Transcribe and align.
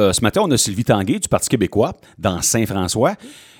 Euh, 0.00 0.12
ce 0.12 0.20
matin, 0.20 0.42
on 0.44 0.50
a 0.52 0.56
Sylvie 0.56 0.84
Tanguay 0.84 1.18
du 1.18 1.26
Parti 1.26 1.48
québécois 1.48 1.92
dans 2.18 2.40
Saint-François. 2.40 3.14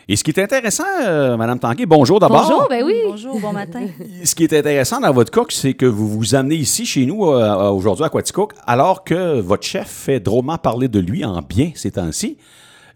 Et 0.07 0.15
ce 0.15 0.23
qui 0.23 0.31
est 0.31 0.39
intéressant, 0.39 0.85
euh, 1.05 1.37
Madame 1.37 1.59
Tanguay, 1.59 1.85
bonjour 1.85 2.21
d'abord. 2.21 2.43
Bonjour, 2.49 2.69
ben 2.71 2.85
oui. 2.85 2.95
Bonjour, 3.09 3.41
bon 3.41 3.53
matin. 3.53 3.87
Ce 4.25 4.37
qui 4.37 4.45
est 4.45 4.53
intéressant 4.53 5.01
dans 5.01 5.13
votre 5.13 5.33
cas, 5.33 5.43
c'est 5.49 5.75
que 5.75 5.85
vous 5.85 6.09
vous 6.09 6.37
amenez 6.37 6.55
ici 6.55 6.87
chez 6.87 7.07
nous 7.07 7.27
euh, 7.27 7.71
aujourd'hui 7.71 8.05
à 8.05 8.09
Quaticook, 8.09 8.53
alors 8.69 9.03
que 9.03 9.41
votre 9.41 9.65
chef 9.65 9.89
fait 9.89 10.21
drôlement 10.21 10.59
parler 10.59 10.87
de 10.87 11.01
lui 11.01 11.25
en 11.25 11.43
bien 11.43 11.73
ces 11.75 11.91
temps-ci. 11.91 12.37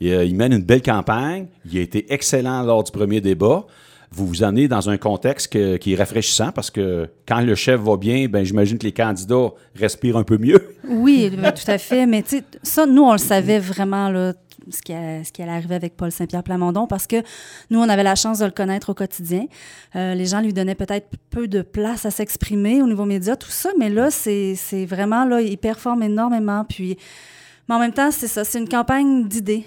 Il, 0.00 0.12
euh, 0.12 0.24
il 0.24 0.36
mène 0.36 0.52
une 0.52 0.62
belle 0.62 0.80
campagne. 0.80 1.48
Il 1.68 1.77
a 1.79 1.80
été 1.80 2.12
excellent 2.12 2.62
lors 2.62 2.84
du 2.84 2.93
premier 2.93 3.20
débat. 3.20 3.66
Vous 4.14 4.26
vous 4.26 4.42
amenez 4.42 4.68
dans 4.68 4.90
un 4.90 4.98
contexte 4.98 5.48
qui 5.78 5.92
est 5.92 5.96
rafraîchissant 5.96 6.52
parce 6.52 6.70
que 6.70 7.08
quand 7.26 7.40
le 7.40 7.54
chef 7.54 7.80
va 7.80 7.96
bien, 7.96 8.27
ben 8.28 8.45
j'imagine 8.45 8.77
que 8.78 8.84
les 8.84 8.92
candidats 8.92 9.48
respirent 9.74 10.18
un 10.18 10.22
peu 10.24 10.36
mieux. 10.38 10.60
Oui, 10.86 11.30
tout 11.32 11.70
à 11.70 11.78
fait. 11.78 12.04
Mais 12.06 12.22
ça, 12.62 12.84
nous, 12.86 13.02
on 13.02 13.12
le 13.12 13.18
savait 13.18 13.59
vraiment, 13.59 14.10
là, 14.10 14.34
ce 14.70 14.82
qui, 14.82 14.92
a- 14.92 15.24
ce 15.24 15.32
qui 15.32 15.42
allait 15.42 15.52
arriver 15.52 15.74
avec 15.74 15.96
Paul 15.96 16.12
Saint-Pierre 16.12 16.42
Plamondon, 16.42 16.87
parce 16.87 17.06
que 17.06 17.16
nous, 17.70 17.78
on 17.80 17.88
avait 17.88 18.02
la 18.02 18.14
chance 18.14 18.38
de 18.40 18.45
le 18.45 18.51
connaître 18.51 18.90
au 18.90 18.95
quotidien. 18.95 19.46
Euh, 19.96 20.15
les 20.15 20.26
gens 20.26 20.40
lui 20.40 20.52
donnaient 20.52 20.74
peut-être 20.74 21.09
peu 21.30 21.48
de 21.48 21.62
place 21.62 22.04
à 22.06 22.10
s'exprimer 22.10 22.82
au 22.82 22.87
niveau 22.87 23.06
média, 23.06 23.34
tout 23.34 23.51
ça, 23.51 23.70
mais 23.79 23.88
là, 23.88 24.10
c'est 24.10 24.54
vraiment, 24.84 25.24
là, 25.24 25.40
il 25.40 25.56
performe 25.59 26.02
énormément. 26.02 26.65
Puis, 26.68 26.96
mais 27.68 27.74
en 27.74 27.79
même 27.79 27.92
temps, 27.92 28.10
c'est 28.10 28.29
ça, 28.29 28.45
c'est 28.45 28.59
une 28.59 28.68
campagne 28.68 29.26
d'idées. 29.26 29.65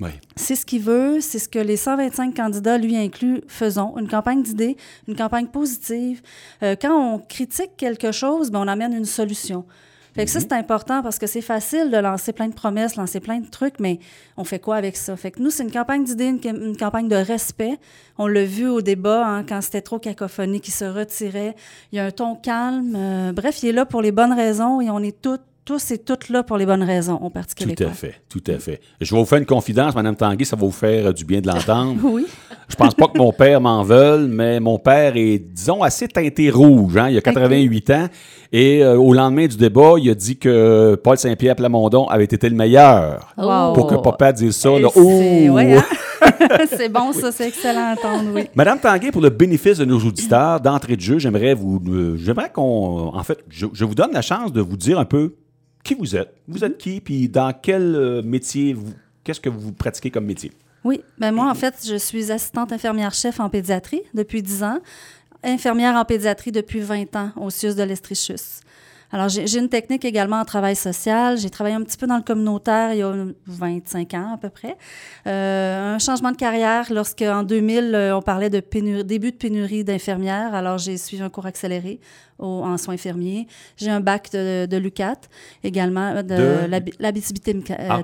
Oui. 0.00 0.10
C'est 0.36 0.56
ce 0.56 0.66
qu'il 0.66 0.82
veut, 0.82 1.20
c'est 1.20 1.38
ce 1.38 1.48
que 1.48 1.58
les 1.58 1.76
125 1.76 2.34
candidats, 2.34 2.78
lui 2.78 2.96
inclus, 2.96 3.42
faisons. 3.46 3.96
Une 3.96 4.08
campagne 4.08 4.42
d'idées, 4.42 4.76
une 5.06 5.14
campagne 5.14 5.46
positive. 5.46 6.20
Euh, 6.62 6.74
quand 6.80 6.96
on 6.96 7.18
critique 7.18 7.76
quelque 7.76 8.10
chose, 8.10 8.50
ben, 8.50 8.60
on 8.60 8.68
amène 8.68 8.92
une 8.92 9.04
solution. 9.04 9.64
Fait 10.14 10.24
que 10.26 10.30
ça, 10.30 10.38
c'est 10.38 10.52
important 10.52 11.02
parce 11.02 11.18
que 11.18 11.26
c'est 11.26 11.40
facile 11.40 11.90
de 11.90 11.96
lancer 11.96 12.32
plein 12.32 12.46
de 12.46 12.54
promesses, 12.54 12.94
lancer 12.94 13.18
plein 13.18 13.40
de 13.40 13.48
trucs, 13.48 13.80
mais 13.80 13.98
on 14.36 14.44
fait 14.44 14.60
quoi 14.60 14.76
avec 14.76 14.96
ça? 14.96 15.16
Fait 15.16 15.32
que 15.32 15.42
nous, 15.42 15.50
c'est 15.50 15.64
une 15.64 15.72
campagne 15.72 16.04
d'idées, 16.04 16.26
une, 16.26 16.40
une 16.44 16.76
campagne 16.76 17.08
de 17.08 17.16
respect. 17.16 17.78
On 18.16 18.28
l'a 18.28 18.44
vu 18.44 18.68
au 18.68 18.80
débat, 18.80 19.26
hein, 19.26 19.42
quand 19.44 19.60
c'était 19.60 19.82
trop 19.82 19.98
cacophonique, 19.98 20.68
il 20.68 20.72
se 20.72 20.84
retirait. 20.84 21.56
Il 21.90 21.96
y 21.96 21.98
a 21.98 22.04
un 22.04 22.10
ton 22.12 22.36
calme. 22.36 22.94
Euh, 22.96 23.32
bref, 23.32 23.64
il 23.64 23.70
est 23.70 23.72
là 23.72 23.86
pour 23.86 24.02
les 24.02 24.12
bonnes 24.12 24.32
raisons 24.32 24.80
et 24.80 24.88
on 24.88 25.00
est 25.00 25.20
toutes, 25.20 25.42
tous 25.64 25.90
et 25.92 25.98
toutes 25.98 26.28
là 26.28 26.42
pour 26.42 26.56
les 26.58 26.66
bonnes 26.66 26.82
raisons 26.82 27.16
au 27.22 27.30
Parti 27.30 27.54
Tout 27.54 27.82
à 27.84 27.88
fait, 27.90 28.14
tout 28.28 28.42
à 28.48 28.58
fait. 28.58 28.80
Je 29.00 29.14
vais 29.14 29.20
vous 29.20 29.26
faire 29.26 29.38
une 29.38 29.46
confidence, 29.46 29.94
Madame 29.94 30.14
Tanguay, 30.16 30.44
ça 30.44 30.56
va 30.56 30.64
vous 30.66 30.70
faire 30.72 31.06
euh, 31.06 31.12
du 31.12 31.24
bien 31.24 31.40
de 31.40 31.46
l'entendre. 31.48 31.96
Oui. 32.04 32.26
Je 32.68 32.76
pense 32.76 32.94
pas 32.94 33.08
que 33.08 33.18
mon 33.18 33.32
père 33.32 33.60
m'en 33.60 33.82
veuille, 33.82 34.26
mais 34.28 34.58
mon 34.60 34.78
père 34.78 35.16
est, 35.16 35.38
disons, 35.38 35.82
assez 35.82 36.08
teinté 36.08 36.50
rouge. 36.50 36.96
hein. 36.96 37.08
Il 37.10 37.18
a 37.18 37.20
88 37.20 37.90
ans. 37.90 38.06
Et 38.52 38.82
euh, 38.82 38.96
au 38.96 39.12
lendemain 39.12 39.46
du 39.46 39.56
débat, 39.56 39.94
il 39.98 40.08
a 40.10 40.14
dit 40.14 40.36
que 40.38 40.94
Paul 41.02 41.18
Saint-Pierre 41.18 41.56
Plamondon 41.56 42.06
avait 42.06 42.24
été 42.24 42.48
le 42.48 42.56
meilleur. 42.56 43.32
Wow. 43.36 43.72
Pour 43.74 43.86
que 43.86 43.96
papa 43.96 44.32
dise 44.32 44.56
ça. 44.56 44.70
Là. 44.78 44.88
c'est- 44.92 45.48
ouais, 45.50 45.76
hein? 45.76 45.84
c'est 46.70 46.88
bon, 46.88 47.12
ça, 47.12 47.30
c'est 47.32 47.48
excellent 47.48 47.90
à 47.90 47.92
entendre, 47.92 48.30
oui. 48.34 48.48
Madame 48.54 48.78
Tanguay, 48.80 49.10
pour 49.12 49.20
le 49.20 49.28
bénéfice 49.30 49.76
de 49.78 49.84
nos 49.84 49.98
auditeurs, 49.98 50.58
d'entrée 50.60 50.96
de 50.96 51.00
jeu, 51.02 51.18
j'aimerais 51.18 51.52
vous, 51.54 51.80
euh, 51.88 52.16
j'aimerais 52.16 52.50
qu'on, 52.50 53.14
en 53.14 53.22
fait, 53.22 53.38
je, 53.50 53.66
je 53.72 53.84
vous 53.84 53.94
donne 53.94 54.12
la 54.12 54.22
chance 54.22 54.52
de 54.52 54.60
vous 54.62 54.76
dire 54.78 54.98
un 54.98 55.04
peu 55.04 55.34
qui 55.84 55.94
vous 55.94 56.16
êtes? 56.16 56.34
Vous 56.48 56.64
êtes 56.64 56.78
qui, 56.78 57.00
puis 57.00 57.28
dans 57.28 57.52
quel 57.52 57.94
euh, 57.94 58.22
métier, 58.22 58.72
vous, 58.72 58.92
qu'est-ce 59.22 59.40
que 59.40 59.50
vous 59.50 59.72
pratiquez 59.72 60.10
comme 60.10 60.24
métier? 60.24 60.50
Oui, 60.82 61.02
ben 61.18 61.32
moi, 61.32 61.48
en 61.48 61.54
fait, 61.54 61.74
je 61.86 61.96
suis 61.96 62.32
assistante 62.32 62.72
infirmière-chef 62.72 63.38
en 63.40 63.48
pédiatrie 63.48 64.02
depuis 64.12 64.42
10 64.42 64.62
ans, 64.64 64.78
infirmière 65.42 65.94
en 65.94 66.04
pédiatrie 66.04 66.52
depuis 66.52 66.80
20 66.80 67.14
ans 67.16 67.30
au 67.36 67.50
CIUS 67.50 67.74
de 67.74 67.82
l'Estrichus. 67.82 68.60
Alors, 69.12 69.28
j'ai 69.28 69.58
une 69.58 69.68
technique 69.68 70.04
également 70.04 70.40
en 70.40 70.44
travail 70.44 70.74
social. 70.74 71.38
J'ai 71.38 71.48
travaillé 71.50 71.76
un 71.76 71.82
petit 71.82 71.96
peu 71.96 72.06
dans 72.08 72.16
le 72.16 72.22
communautaire 72.22 72.92
il 72.94 72.98
y 72.98 73.02
a 73.02 73.12
25 73.46 74.12
ans 74.14 74.32
à 74.34 74.38
peu 74.38 74.48
près. 74.48 74.76
Euh, 75.28 75.94
un 75.94 75.98
changement 76.00 76.32
de 76.32 76.36
carrière 76.36 76.86
lorsque, 76.92 77.22
en 77.22 77.44
2000, 77.44 77.94
euh, 77.94 78.16
on 78.16 78.22
parlait 78.22 78.50
de 78.50 78.58
pénurie, 78.60 79.04
début 79.04 79.30
de 79.30 79.36
pénurie 79.36 79.84
d'infirmières. 79.84 80.52
Alors, 80.54 80.78
j'ai 80.78 80.96
suivi 80.96 81.22
un 81.22 81.28
cours 81.30 81.46
accéléré 81.46 82.00
au- 82.40 82.62
en 82.64 82.76
soins 82.76 82.94
infirmiers. 82.94 83.46
J'ai 83.76 83.90
un 83.90 84.00
bac 84.00 84.30
de, 84.32 84.66
de 84.66 84.76
l'UCAT 84.78 85.14
également, 85.62 86.16
de, 86.16 86.22
De- 86.22 86.66
l'Abi- 86.68 86.94
l'Abitibi-Témisca- 86.98 87.76
Ah. 87.78 87.98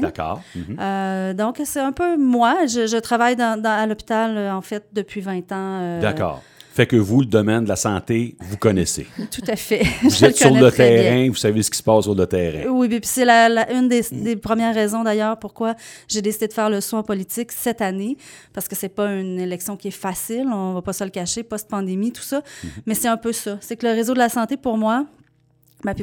D'accord. 0.00 0.42
Mhm. 0.54 0.76
Euh, 0.78 1.34
donc, 1.34 1.60
c'est 1.64 1.80
un 1.80 1.92
peu 1.92 2.16
moi. 2.16 2.66
Je, 2.66 2.86
je 2.86 2.96
travaille 2.98 3.34
dans, 3.34 3.60
dans- 3.60 3.70
à 3.70 3.86
l'hôpital, 3.86 4.36
euh, 4.36 4.54
en 4.54 4.60
fait, 4.62 4.84
depuis 4.92 5.20
20 5.22 5.50
ans. 5.50 5.80
euh, 5.80 6.00
D'accord. 6.00 6.42
Fait 6.74 6.86
que 6.86 6.96
vous, 6.96 7.20
le 7.20 7.26
domaine 7.26 7.64
de 7.64 7.68
la 7.68 7.76
santé, 7.76 8.34
vous 8.40 8.56
connaissez. 8.56 9.06
Tout 9.30 9.42
à 9.46 9.56
fait. 9.56 9.82
Vous 10.02 10.10
Je 10.10 10.24
êtes 10.24 10.36
sur 10.36 10.50
le 10.50 10.60
bien. 10.60 10.70
terrain, 10.70 11.28
vous 11.28 11.34
savez 11.36 11.62
ce 11.62 11.70
qui 11.70 11.76
se 11.78 11.82
passe 11.82 12.04
sur 12.04 12.14
le 12.14 12.26
terrain. 12.26 12.68
Oui, 12.70 12.88
puis 12.88 13.00
c'est 13.04 13.24
la, 13.26 13.48
la- 13.48 13.70
une 13.72 13.88
des, 13.88 14.02
des 14.10 14.36
premières 14.36 14.74
raisons 14.74 15.02
d'ailleurs 15.02 15.38
pourquoi 15.38 15.74
j'ai 16.08 16.22
décidé 16.22 16.48
de 16.48 16.52
faire 16.54 16.70
le 16.70 16.80
saut 16.80 16.96
en 16.96 17.02
politique 17.02 17.52
cette 17.52 17.82
année, 17.82 18.16
parce 18.54 18.68
que 18.68 18.74
c'est 18.76 18.88
pas 18.88 19.12
une 19.12 19.38
élection 19.38 19.76
qui 19.76 19.88
est 19.88 19.90
facile, 19.90 20.46
on 20.52 20.72
va 20.74 20.82
pas 20.82 20.92
se 20.94 21.04
le 21.04 21.10
cacher, 21.10 21.42
post-pandémie, 21.42 22.12
tout 22.12 22.22
ça, 22.22 22.42
mais 22.86 22.94
c'est 22.94 23.08
un 23.08 23.16
peu 23.18 23.32
ça. 23.32 23.58
C'est 23.60 23.76
que 23.76 23.86
le 23.86 23.92
réseau 23.92 24.14
de 24.14 24.18
la 24.18 24.28
santé, 24.30 24.56
pour 24.56 24.78
moi, 24.78 25.04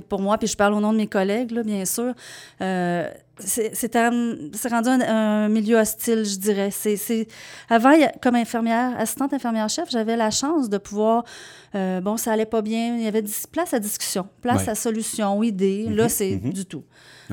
pour 0.07 0.21
moi, 0.21 0.37
puis 0.37 0.47
je 0.47 0.55
parle 0.57 0.73
au 0.73 0.79
nom 0.79 0.91
de 0.93 0.97
mes 0.97 1.07
collègues, 1.07 1.51
là, 1.51 1.63
bien 1.63 1.85
sûr, 1.85 2.13
euh, 2.61 3.09
c'est 3.39 3.95
rendu 3.95 4.89
un, 4.89 4.99
un 5.01 5.49
milieu 5.49 5.77
hostile, 5.77 6.25
je 6.25 6.37
dirais. 6.37 6.69
C'est 6.71 7.27
Avant, 7.69 7.93
comme 8.21 8.35
infirmière, 8.35 8.93
assistante 8.99 9.33
infirmière-chef, 9.33 9.89
j'avais 9.89 10.17
la 10.17 10.29
chance 10.31 10.69
de 10.69 10.77
pouvoir... 10.77 11.23
euh, 11.75 12.01
bon, 12.01 12.17
ça 12.17 12.33
allait 12.33 12.45
pas 12.45 12.61
bien, 12.61 12.97
il 12.97 13.03
y 13.03 13.07
avait 13.07 13.23
place 13.51 13.73
à 13.73 13.79
discussion, 13.79 14.27
place 14.41 14.63
Ouais. 14.63 14.69
à 14.69 14.75
solution, 14.75 15.41
idée. 15.43 15.85
Là, 15.89 16.09
c'est 16.09 16.35
du 16.35 16.65
tout. 16.65 16.83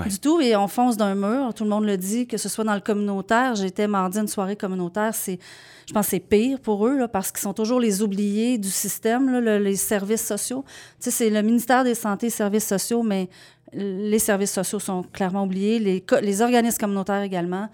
Du 0.04 0.18
tout, 0.18 0.40
et 0.40 0.54
on 0.56 0.68
fonce 0.68 0.96
d'un 0.96 1.14
mur, 1.14 1.54
tout 1.54 1.64
le 1.64 1.70
monde 1.70 1.86
le 1.86 1.96
dit, 1.96 2.26
que 2.26 2.36
ce 2.36 2.48
soit 2.48 2.64
dans 2.64 2.74
le 2.74 2.80
communautaire. 2.80 3.54
J'étais 3.54 3.88
mardi 3.88 4.18
une 4.18 4.28
soirée 4.28 4.56
communautaire, 4.56 5.14
c'est, 5.14 5.38
je 5.86 5.92
pense 5.94 6.06
que 6.06 6.10
c'est 6.10 6.20
pire 6.20 6.60
pour 6.60 6.86
eux, 6.86 7.06
parce 7.10 7.32
qu'ils 7.32 7.40
sont 7.40 7.54
toujours 7.54 7.80
les 7.80 8.02
oubliés 8.02 8.58
du 8.58 8.68
système, 8.68 9.38
les 9.38 9.76
services 9.76 10.26
sociaux. 10.26 10.64
Tu 11.00 11.04
sais, 11.04 11.10
c'est 11.10 11.30
le 11.30 11.40
ministère 11.42 11.82
des 11.82 11.94
Santé 11.94 12.26
et 12.26 12.30
Services 12.30 12.66
sociaux, 12.66 13.02
mais 13.02 13.28
les 13.72 14.18
services 14.18 14.52
sociaux 14.52 14.78
sont 14.78 15.02
clairement 15.02 15.44
oubliés, 15.44 15.78
les 15.78 16.42
organismes 16.42 16.78
communautaires 16.78 17.22
également. 17.22 17.68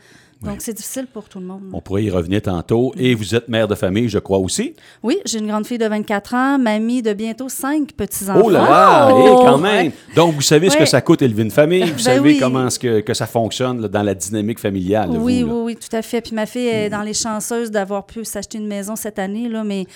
Donc, 0.44 0.56
c'est 0.60 0.72
difficile 0.72 1.06
pour 1.06 1.28
tout 1.28 1.38
le 1.40 1.46
monde. 1.46 1.62
On 1.72 1.80
pourrait 1.80 2.04
y 2.04 2.10
revenir 2.10 2.42
tantôt. 2.42 2.92
Et 2.96 3.14
vous 3.14 3.34
êtes 3.34 3.48
mère 3.48 3.68
de 3.68 3.74
famille, 3.74 4.08
je 4.08 4.18
crois 4.18 4.38
aussi. 4.38 4.74
Oui, 5.02 5.18
j'ai 5.24 5.38
une 5.38 5.46
grande 5.46 5.66
fille 5.66 5.78
de 5.78 5.86
24 5.86 6.34
ans, 6.34 6.58
mamie 6.58 7.02
de 7.02 7.12
bientôt 7.12 7.48
cinq 7.48 7.92
petits-enfants. 7.92 8.42
Oh 8.44 8.50
là 8.50 8.60
là! 8.62 9.08
Oh! 9.14 9.22
eh, 9.40 9.44
quand 9.44 9.58
même! 9.58 9.86
Ouais. 9.88 9.92
Donc, 10.16 10.34
vous 10.34 10.42
savez 10.42 10.68
ce 10.70 10.76
que 10.76 10.84
ça 10.86 11.00
coûte 11.00 11.22
élever 11.22 11.42
une 11.42 11.50
famille? 11.50 11.82
Vous 11.84 11.92
Ben 11.94 11.98
savez 11.98 12.20
oui. 12.34 12.38
comment 12.40 12.66
est-ce 12.66 12.78
que, 12.78 13.00
que 13.00 13.14
ça 13.14 13.26
fonctionne 13.26 13.80
là, 13.82 13.88
dans 13.88 14.02
la 14.02 14.14
dynamique 14.14 14.58
familiale. 14.58 15.12
là, 15.12 15.18
Oui, 15.18 15.42
vous, 15.42 15.50
oui, 15.64 15.74
oui, 15.74 15.76
tout 15.76 15.94
à 15.96 16.02
fait. 16.02 16.20
Puis 16.20 16.34
ma 16.34 16.46
fille 16.46 16.66
est 16.68 16.90
dans 16.90 17.02
les 17.02 17.14
chanceuses 17.14 17.70
d'avoir 17.70 18.06
pu 18.06 18.24
s'acheter 18.24 18.58
une 18.58 18.66
maison 18.66 18.96
cette 18.96 19.18
année, 19.18 19.48
là, 19.48 19.62
mais 19.64 19.86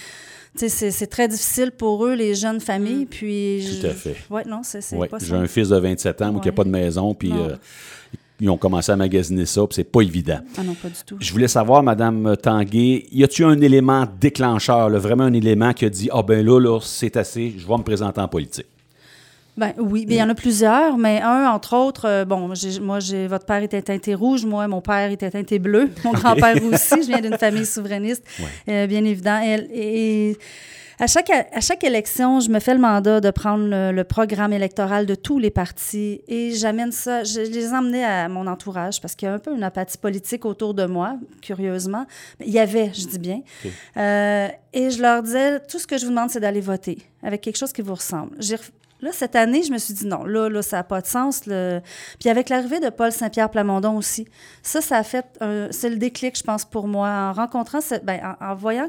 c'est 0.55 1.07
très 1.11 1.29
difficile 1.29 1.71
pour 1.71 2.07
eux, 2.07 2.15
les 2.15 2.35
jeunes 2.35 2.61
familles. 2.61 3.07
Puis 3.07 3.79
Tout 3.81 3.87
à 3.87 3.91
fait. 3.91 4.17
Oui, 4.31 4.43
non, 4.47 4.61
c'est 4.63 4.79
Ouais, 4.97 5.09
pas 5.09 5.19
J'ai 5.21 5.35
un 5.35 5.47
fils 5.47 5.69
de 5.69 5.77
27 5.77 6.23
ans 6.23 6.33
moi, 6.33 6.41
qui 6.41 6.49
n'a 6.49 6.53
pas 6.53 6.65
de 6.65 6.71
maison, 6.71 7.15
puis 7.15 7.31
euh, 7.33 7.57
ils 8.41 8.51
ont 8.51 8.57
commencé 8.57 8.93
à 8.93 8.97
magasiner 8.97 9.47
ça, 9.47 9.63
puis 9.63 9.77
c'est 9.77 9.85
pas 9.85 10.03
évident. 10.03 10.39
Ah 10.59 10.63
non, 10.63 10.75
pas 10.75 10.89
du 10.89 10.95
tout. 11.07 11.17
Je 11.19 11.33
voulais 11.33 11.49
savoir, 11.49 11.83
Madame 11.83 12.37
Tanguay, 12.37 13.07
y 13.11 13.25
a-tu 13.25 13.45
un 13.45 13.61
élément 13.61 14.07
déclencheur, 14.21 14.91
là, 14.91 14.99
vraiment 14.99 15.25
un 15.25 15.33
élément 15.33 15.73
qui 15.73 15.85
a 15.85 15.91
dit 15.91 16.09
Ah 16.13 16.23
ben 16.23 16.45
là, 16.45 16.61
là, 16.61 16.81
c'est 16.83 17.17
assez, 17.17 17.55
je 17.57 17.67
vais 17.67 17.77
me 17.77 17.83
présenter 17.83 18.21
en 18.21 18.29
politique? 18.29 18.67
Ben 19.57 19.73
oui, 19.79 20.05
bien, 20.05 20.17
il 20.17 20.21
y 20.21 20.23
en 20.23 20.29
a 20.29 20.35
plusieurs, 20.35 20.99
mais 20.99 21.23
un, 21.23 21.49
entre 21.49 21.75
autres, 21.75 22.07
euh, 22.07 22.25
bon, 22.27 22.47
moi, 22.47 22.99
j'ai, 23.01 23.27
votre 23.27 23.47
père 23.47 23.63
était 23.63 23.81
teinté 23.81 24.15
rouge, 24.15 24.45
moi, 24.45 24.69
mon 24.69 24.83
père 24.83 25.11
était 25.11 25.31
teinté 25.31 25.59
bleu, 25.59 25.89
mon 26.05 26.13
grand-père 26.13 26.63
aussi, 26.63 27.03
je 27.03 27.07
viens 27.07 27.23
d'une 27.23 27.39
famille 27.39 27.65
souverainiste, 27.65 28.23
euh, 28.69 28.87
bien 28.87 29.03
évident. 29.05 29.41
Et, 29.43 30.31
et 30.31 30.39
à, 30.99 31.07
chaque, 31.07 31.31
à 31.31 31.61
chaque 31.61 31.85
élection, 31.85 32.41
je 32.41 32.49
me 32.51 32.59
fais 32.61 32.73
le 32.75 32.81
mandat 32.81 33.21
de 33.21 33.31
prendre 33.31 33.65
le, 33.67 33.93
le 33.93 34.05
programme 34.05 34.53
électoral 34.53 35.07
de 35.07 35.15
tous 35.15 35.39
les 35.39 35.51
partis 35.51 36.23
et 36.29 36.53
j'amène 36.53 36.93
ça, 36.93 37.25
je 37.25 37.41
les 37.41 37.73
emmenais 37.73 38.05
à 38.05 38.29
mon 38.29 38.47
entourage 38.47 39.01
parce 39.01 39.15
qu'il 39.15 39.27
y 39.27 39.31
a 39.31 39.35
un 39.35 39.39
peu 39.39 39.55
une 39.55 39.63
apathie 39.63 39.99
politique 39.99 40.45
autour 40.45 40.75
de 40.75 40.87
moi, 40.87 41.17
curieusement. 41.43 42.07
Il 42.41 42.51
y 42.53 42.59
avait, 42.59 42.93
je 42.95 43.07
dis 43.07 43.19
bien. 43.19 43.41
Euh, 43.97 44.49
et 44.73 44.91
je 44.91 45.01
leur 45.03 45.23
disais, 45.23 45.61
tout 45.61 45.79
ce 45.79 45.87
que 45.87 45.99
je 45.99 46.05
vous 46.05 46.11
demande, 46.11 46.31
c'est 46.31 46.41
d'aller 46.41 46.61
voter 46.61 46.99
avec 47.23 47.41
quelque 47.41 47.57
chose 47.57 47.73
qui 47.73 47.83
vous 47.83 47.95
ressemble. 47.95 48.37
J'ai 48.39 48.57
Là, 49.03 49.11
cette 49.13 49.37
année, 49.37 49.63
je 49.63 49.71
me 49.71 49.77
suis 49.77 49.93
dit 49.93 50.07
non, 50.07 50.25
là, 50.25 50.49
là 50.49 50.63
ça 50.63 50.79
n'a 50.79 50.83
pas 50.83 51.03
de 51.03 51.07
sens. 51.07 51.43
Le... 51.47 51.81
Puis 52.19 52.31
avec 52.31 52.49
l'arrivée 52.49 52.81
de 52.81 52.89
Paul 52.89 53.13
Saint-Pierre 53.13 53.51
Plamondon 53.51 53.95
aussi, 53.95 54.27
ça, 54.63 54.81
ça 54.81 54.97
a 54.97 55.03
fait, 55.03 55.27
un- 55.43 55.69
c'est 55.71 55.91
le 55.91 55.97
déclic, 55.97 56.35
je 56.39 56.43
pense, 56.43 56.65
pour 56.65 56.89
moi, 56.89 57.07
en 57.11 57.33
rencontrant, 57.35 57.83
cette, 57.83 58.07
ben, 58.07 58.35
en, 58.41 58.53
en 58.53 58.55
voyant 58.55 58.89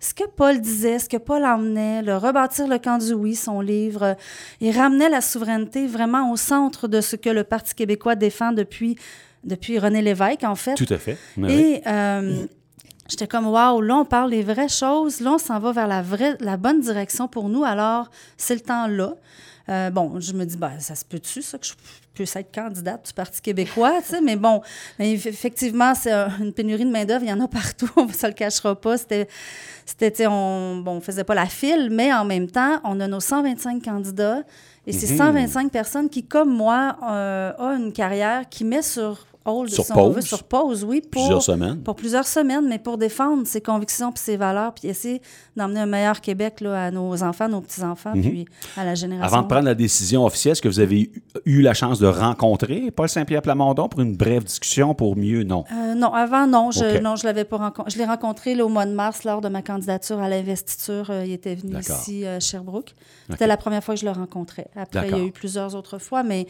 ce 0.00 0.14
que 0.14 0.24
Paul 0.24 0.60
disait, 0.60 0.98
ce 0.98 1.08
que 1.08 1.16
Paul 1.16 1.44
emmenait, 1.44 2.02
le 2.02 2.16
rebâtir 2.16 2.68
le 2.68 2.78
camp 2.78 2.98
du 2.98 3.12
oui, 3.12 3.34
son 3.34 3.60
livre, 3.60 4.16
il 4.60 4.76
ramenait 4.76 5.08
la 5.08 5.20
souveraineté 5.20 5.86
vraiment 5.86 6.30
au 6.30 6.36
centre 6.36 6.86
de 6.86 7.00
ce 7.00 7.16
que 7.16 7.30
le 7.30 7.42
Parti 7.44 7.74
québécois 7.74 8.14
défend 8.14 8.52
depuis, 8.52 8.96
depuis 9.42 9.78
René 9.78 10.00
Lévesque, 10.00 10.44
en 10.44 10.54
fait. 10.54 10.74
Tout 10.74 10.92
à 10.92 10.98
fait. 10.98 11.18
Ouais. 11.36 11.52
Et 11.52 11.82
euh, 11.88 12.46
j'étais 13.08 13.26
comme, 13.26 13.48
waouh, 13.48 13.80
là, 13.80 13.96
on 13.96 14.04
parle 14.04 14.30
des 14.30 14.42
vraies 14.42 14.68
choses. 14.68 15.20
Là, 15.20 15.32
on 15.32 15.38
s'en 15.38 15.58
va 15.58 15.72
vers 15.72 15.88
la, 15.88 16.02
vraie, 16.02 16.36
la 16.38 16.56
bonne 16.56 16.80
direction 16.80 17.26
pour 17.26 17.48
nous. 17.48 17.64
Alors, 17.64 18.10
c'est 18.36 18.54
le 18.54 18.60
temps 18.60 18.86
là. 18.86 19.14
Euh, 19.68 19.90
bon, 19.90 20.18
je 20.18 20.32
me 20.32 20.44
dis, 20.44 20.56
ben, 20.56 20.72
ça 20.78 20.94
se 20.94 21.04
peut-tu, 21.04 21.42
ça, 21.42 21.58
que 21.58 21.66
je 21.66 21.74
puisse 22.14 22.34
être 22.36 22.52
candidate 22.54 23.06
du 23.06 23.12
Parti 23.12 23.40
québécois, 23.40 24.00
tu 24.02 24.10
sais, 24.10 24.20
mais 24.20 24.36
bon, 24.36 24.62
mais 24.98 25.12
effectivement, 25.12 25.94
c'est 25.94 26.12
une 26.12 26.52
pénurie 26.52 26.84
de 26.84 26.90
main-d'œuvre, 26.90 27.24
il 27.24 27.28
y 27.28 27.32
en 27.32 27.40
a 27.40 27.48
partout, 27.48 27.88
on 27.96 28.06
ne 28.06 28.12
se 28.12 28.26
le 28.26 28.32
cachera 28.32 28.74
pas. 28.80 28.96
C'était, 28.96 30.26
on, 30.26 30.80
bon, 30.82 30.96
on 30.96 31.00
faisait 31.00 31.24
pas 31.24 31.34
la 31.34 31.46
file, 31.46 31.88
mais 31.90 32.12
en 32.12 32.24
même 32.24 32.50
temps, 32.50 32.80
on 32.84 32.98
a 33.00 33.06
nos 33.06 33.20
125 33.20 33.84
candidats 33.84 34.42
et 34.86 34.92
c'est 34.92 35.06
125 35.06 35.64
mhm. 35.64 35.70
personnes 35.70 36.08
qui, 36.08 36.24
comme 36.24 36.50
moi, 36.50 36.96
euh, 37.10 37.52
ont 37.58 37.76
une 37.76 37.92
carrière 37.92 38.48
qui 38.48 38.64
met 38.64 38.80
sur 38.80 39.26
sur 39.68 39.86
pause. 39.86 40.20
sur 40.20 40.44
pause, 40.44 40.84
oui. 40.84 41.00
Pour, 41.00 41.22
plusieurs 41.22 41.42
semaines. 41.42 41.82
Pour 41.82 41.96
plusieurs 41.96 42.26
semaines, 42.26 42.66
mais 42.68 42.78
pour 42.78 42.98
défendre 42.98 43.46
ses 43.46 43.60
convictions 43.60 44.12
puis 44.12 44.22
ses 44.22 44.36
valeurs, 44.36 44.74
puis 44.74 44.88
essayer 44.88 45.22
d'emmener 45.56 45.80
un 45.80 45.86
meilleur 45.86 46.20
Québec 46.20 46.60
là, 46.60 46.86
à 46.86 46.90
nos 46.90 47.22
enfants, 47.22 47.48
nos 47.48 47.60
petits-enfants, 47.60 48.14
mhm. 48.14 48.22
puis 48.22 48.44
à 48.76 48.84
la 48.84 48.94
génération. 48.94 49.26
Avant 49.26 49.42
de 49.42 49.48
prendre 49.48 49.64
la 49.64 49.74
décision 49.74 50.24
officielle, 50.24 50.52
est-ce 50.52 50.62
que 50.62 50.68
vous 50.68 50.80
avez 50.80 51.10
eu 51.44 51.62
la 51.62 51.74
chance 51.74 51.98
de 51.98 52.06
rencontrer 52.06 52.90
Paul 52.90 53.08
Saint-Pierre 53.08 53.42
Plamondon 53.42 53.88
pour 53.88 54.00
une 54.00 54.16
brève 54.16 54.44
discussion? 54.44 54.94
Pour 54.94 55.16
mieux, 55.16 55.42
non? 55.44 55.64
Euh, 55.72 55.94
non, 55.94 56.12
avant, 56.12 56.46
non. 56.46 56.70
Je, 56.70 57.00
Non, 57.00 57.16
je 57.16 57.24
l'avais 57.24 57.44
pas 57.44 57.56
rencontré. 57.56 57.90
Je 57.92 57.98
l'ai 57.98 58.04
rencontré 58.04 58.60
au 58.60 58.68
mois 58.68 58.86
de 58.86 58.92
mars 58.92 59.24
lors 59.24 59.40
de 59.40 59.48
ma 59.48 59.62
candidature 59.62 60.18
à 60.20 60.28
l'investiture. 60.28 61.10
Euh, 61.10 61.24
il 61.26 61.32
était 61.32 61.54
venu 61.54 61.76
ici 61.78 62.26
à 62.26 62.40
Sherbrooke. 62.40 62.94
C'était 63.30 63.46
la 63.46 63.56
première 63.56 63.82
fois 63.84 63.94
que 63.94 64.00
je 64.00 64.06
le 64.06 64.12
rencontrais. 64.12 64.68
Après, 64.76 65.08
il 65.08 65.16
y 65.16 65.20
a 65.20 65.24
eu 65.24 65.32
plusieurs 65.32 65.74
autres 65.74 65.98
fois, 65.98 66.22
mais 66.22 66.46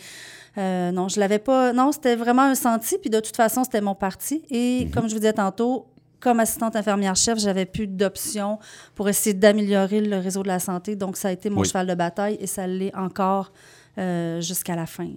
euh, 0.57 0.91
non, 0.91 1.09
je 1.09 1.21
l'avais 1.21 1.39
pas. 1.39 1.73
Non, 1.73 1.93
c'était 1.93 2.17
vraiment 2.17 2.43
un 2.43 2.55
Puis 2.97 3.11
de 3.11 3.21
toute 3.21 3.37
façon, 3.37 3.65
c'était 3.65 3.83
mon 3.83 3.95
parti. 3.95 4.43
Et 4.51 4.87
mhm. 4.87 4.91
comme 4.91 5.09
je 5.09 5.15
vous 5.15 5.21
disais 5.21 5.35
tantôt, 5.35 5.87
comme 6.21 6.41
assistante 6.41 6.75
infirmière-chef, 6.77 7.39
j'avais 7.39 7.67
plus 7.67 7.87
d'options 7.87 8.59
pour 8.95 9.09
essayer 9.09 9.35
d'améliorer 9.35 10.01
le 10.01 10.19
réseau 10.19 10.43
de 10.43 10.49
la 10.49 10.59
santé. 10.59 10.97
Donc, 10.97 11.17
ça 11.17 11.29
a 11.29 11.33
été 11.33 11.51
mon 11.51 11.63
cheval 11.63 11.87
de 11.87 11.95
bataille 11.95 12.37
et 12.41 12.47
ça 12.47 12.67
l'est 12.67 12.95
encore 12.97 13.53
euh, 13.99 14.41
jusqu'à 14.41 14.77
la 14.77 14.87
fin. 14.87 15.09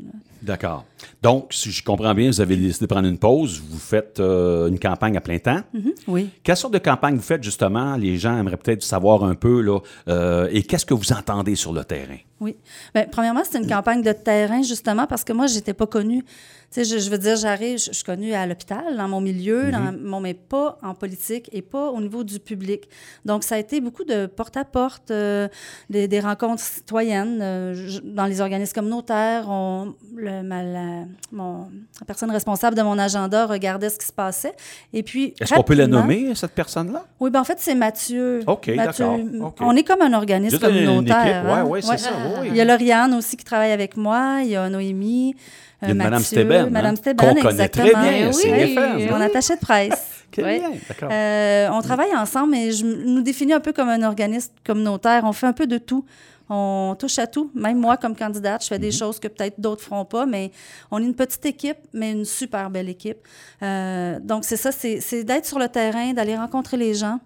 D'accord. 0.42 0.86
Donc, 1.22 1.54
si 1.54 1.72
je 1.72 1.84
comprends 1.84 2.16
bien, 2.16 2.28
vous 2.28 2.42
avez 2.42 2.56
décidé 2.56 2.86
de 2.86 2.90
prendre 2.92 3.08
une 3.08 3.20
pause, 3.20 3.62
vous 3.64 3.78
faites 3.78 4.20
euh, 4.20 4.70
une 4.70 4.80
campagne 4.80 5.16
à 5.18 5.22
plein 5.22 5.38
temps. 5.38 5.62
Mhm, 5.72 5.92
oui. 6.08 6.30
Quelle 6.42 6.58
sorte 6.58 6.74
de 6.74 6.80
campagne 6.80 7.16
vous 7.16 7.22
faites, 7.22 7.44
justement? 7.44 7.96
Les 7.96 8.18
gens 8.18 8.36
aimeraient 8.36 8.58
peut-être 8.58 8.82
savoir 8.82 9.24
un 9.24 9.36
peu, 9.36 9.62
là, 9.62 9.80
euh, 10.08 10.50
et 10.52 10.64
qu'est-ce 10.64 10.88
que 10.88 10.96
vous 10.96 11.14
entendez 11.14 11.56
sur 11.56 11.74
le 11.74 11.84
terrain? 11.84 12.18
Oui. 12.40 12.56
Bien, 12.96 13.06
premièrement, 13.12 13.44
c'est 13.48 13.60
une 13.60 13.68
campagne 13.68 14.02
de 14.02 14.14
terrain, 14.14 14.64
justement, 14.64 15.06
parce 15.06 15.24
que 15.24 15.34
moi, 15.34 15.46
je 15.46 15.56
n'étais 15.56 15.74
pas 15.74 15.86
connue. 15.86 16.26
Tu 16.74 16.86
sais, 16.86 17.00
je, 17.00 17.10
veux 17.10 17.18
dire, 17.18 17.36
j'arrive, 17.36 17.80
je, 17.80 17.92
suis 17.92 18.04
connue 18.06 18.34
à 18.34 18.48
l'hôpital, 18.48 18.96
dans 18.96 19.08
mon 19.10 19.20
milieu, 19.20 19.72
dans, 19.72 19.92
mon, 19.92 20.18
mhm. 20.18 20.24
mais 20.24 20.34
pas 20.34 20.78
en 20.82 20.94
politique 20.94 21.50
et 21.52 21.62
pas 21.62 21.90
au 21.90 22.00
niveau 22.00 22.24
du 22.24 22.40
public. 22.40 22.88
Donc, 23.26 23.44
ça 23.44 23.56
a 23.56 23.58
été 23.58 23.82
beaucoup 23.82 24.06
de 24.06 24.26
porte-à-porte, 24.26 25.12
euh, 25.12 25.50
des, 25.90 26.20
rencontres 26.22 26.62
citoyennes 26.62 27.40
euh, 27.42 28.00
dans 28.06 28.26
les 28.26 28.40
organismes 28.40 28.74
communautaires. 28.74 29.50
On, 29.50 29.96
le, 30.16 30.48
la, 30.48 31.06
mon, 31.34 31.68
la 32.00 32.06
personne 32.08 32.32
responsable 32.32 32.78
de 32.78 32.84
mon 32.84 32.98
agenda 32.98 33.48
regardait 33.48 33.90
ce 33.90 34.00
qui 34.00 34.08
se 34.08 34.14
passait. 34.14 34.54
Et 34.94 35.04
puis, 35.04 35.34
Est-ce 35.42 35.54
qu'on 35.54 35.64
peut 35.64 35.74
la 35.74 35.88
nommer, 35.88 36.34
cette 36.36 36.54
personne-là? 36.54 37.04
Oui, 37.20 37.32
bien, 37.32 37.42
en 37.42 37.46
fait, 37.46 37.58
c'est 37.60 37.76
Mathieu. 37.76 38.44
OK, 38.48 38.74
d'accord. 38.78 39.20
On 39.60 39.76
est 39.76 39.84
comme 39.84 40.04
un 40.04 40.14
organisme 40.14 40.58
communautaire. 40.58 41.44
Oui, 41.46 41.52
hein? 41.52 41.66
oui, 41.68 41.80
c'est 41.84 41.98
ça. 41.98 42.12
Il 42.46 42.56
y 42.56 42.62
a 42.62 42.66
Lauriane 42.66 43.14
aussi 43.14 43.36
qui 43.36 43.44
travaille 43.44 43.72
avec 43.72 43.98
moi. 43.98 44.40
Il 44.44 44.52
y 44.52 44.56
a 44.56 44.70
Noémie. 44.70 45.36
Il 45.82 45.88
y 45.88 45.92
a 45.92 45.94
Mme 45.94 46.20
Steben. 46.20 46.70
Mme 46.70 46.96
Steben, 46.96 47.36
qu'on 47.36 47.42
connaît 47.42 47.70
très 47.70 47.90
bien, 47.90 48.32
oui, 48.32 48.52
oui, 48.52 49.08
mon 49.10 49.22
attaché 49.22 49.56
de 49.56 49.60
presse. 49.60 50.24
oui. 50.38 50.62
Euh, 51.04 51.70
on 51.72 51.82
travaille 51.82 52.16
ensemble, 52.16 52.52
mais 52.52 52.72
je 52.72 52.86
nous 52.86 53.22
définis 53.22 53.54
un 53.54 53.60
peu 53.60 53.74
comme 53.74 53.90
un 53.90 54.04
organisme 54.04 54.52
communautaire. 54.66 55.24
On 55.26 55.34
fait 55.34 55.48
un 55.48 55.54
peu 55.54 55.68
de 55.68 55.78
tout. 55.78 56.06
On 56.50 56.96
touche 57.00 57.18
à 57.18 57.28
tout. 57.28 57.50
Même 57.56 57.80
moi, 57.80 57.98
comme 57.98 58.16
candidate, 58.16 58.62
je 58.62 58.68
fais 58.68 58.80
des 58.80 58.88
mhm. 58.88 58.94
choses 58.94 59.20
que 59.20 59.28
peut-être 59.28 59.60
d'autres 59.60 59.84
feront 59.84 60.06
pas, 60.06 60.26
mais 60.26 60.52
on 60.92 61.02
est 61.02 61.06
une 61.06 61.16
petite 61.16 61.46
équipe, 61.46 61.78
mais 61.94 62.12
une 62.12 62.26
super 62.26 62.70
belle 62.70 62.90
équipe. 62.90 63.20
Euh, 63.64 64.20
donc, 64.20 64.44
c'est 64.44 64.58
ça, 64.58 64.72
c'est 64.72 65.24
d'être 65.24 65.46
sur 65.46 65.60
le 65.60 65.70
terrain, 65.70 66.14
d'aller 66.14 66.36
rencontrer 66.36 66.78
les 66.78 66.94
gens 66.94 67.20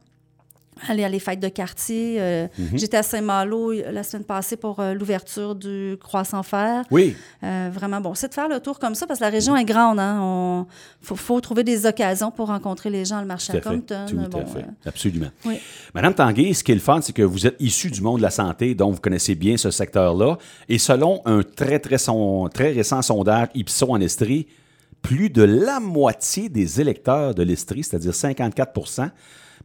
aller 0.88 1.04
à 1.04 1.10
les 1.10 1.20
fêtes 1.20 1.40
de 1.40 1.48
quartier. 1.48 2.18
Euh, 2.20 2.48
mhm. 2.58 2.78
J'étais 2.78 2.98
à 2.98 3.04
Saint-Malo 3.04 3.72
la 3.72 4.04
semaine 4.04 4.24
passée 4.24 4.58
pour 4.58 4.80
euh, 4.80 4.94
l'ouverture 4.94 5.56
du 5.56 5.98
Croissant 6.00 6.44
Fer. 6.44 6.84
Oui. 6.92 7.16
Euh, 7.44 7.70
vraiment, 7.74 8.02
bon, 8.02 8.14
c'est 8.14 8.30
de 8.30 8.34
faire 8.34 8.50
le 8.50 8.60
tour 8.60 8.80
comme 8.80 8.96
ça 8.96 9.08
parce 9.08 9.20
que 9.20 9.26
la 9.26 9.30
région 9.30 9.56
est 9.56 9.66
grande. 9.66 9.98
Il 9.98 10.02
hein. 10.02 10.68
faut, 11.02 11.40
trouver 11.40 11.64
des 11.64 11.86
occasions 11.86 12.32
pour 12.32 12.48
rencontrer 12.48 12.90
les 12.90 13.06
gens, 13.06 13.22
le 13.22 13.28
marché 13.28 13.54
à 13.54 13.62
Compton. 13.62 14.06
Tout 14.08 14.38
à 14.38 14.46
fait. 14.46 14.66
Absolument. 14.86 15.30
Oui. 15.46 15.60
Madame 15.94 16.14
Tanguay, 16.14 16.54
ce 16.54 16.64
qui 16.64 16.72
est 16.72 16.76
le 16.76 16.82
fun, 16.82 17.02
c'est 17.02 17.14
que 17.14 17.24
vous 17.24 17.48
êtes 17.48 17.56
issu 17.60 17.90
du 17.90 18.02
monde 18.02 18.18
de 18.18 18.24
la 18.24 18.32
santé, 18.32 18.76
donc 18.76 18.96
vous 18.96 19.02
connaissez 19.02 19.36
bien 19.36 19.58
ce 19.58 19.72
secteur-là. 19.72 20.38
Et 20.70 20.78
selon 20.78 21.22
un 21.26 21.42
très, 21.44 21.80
très, 21.80 21.98
son, 21.98 22.50
très 22.54 22.72
récent 22.72 23.02
sondage 23.02 23.48
Ipsos 23.54 23.90
en 23.90 24.02
Estrie, 24.02 24.48
plus 25.02 25.30
de 25.30 25.44
la 25.44 25.80
moitié 25.80 26.50
des 26.50 26.82
électeurs 26.82 27.36
de 27.36 27.44
l'Estrie, 27.44 27.84
c'est-à-dire 27.84 28.16
54 28.16 28.74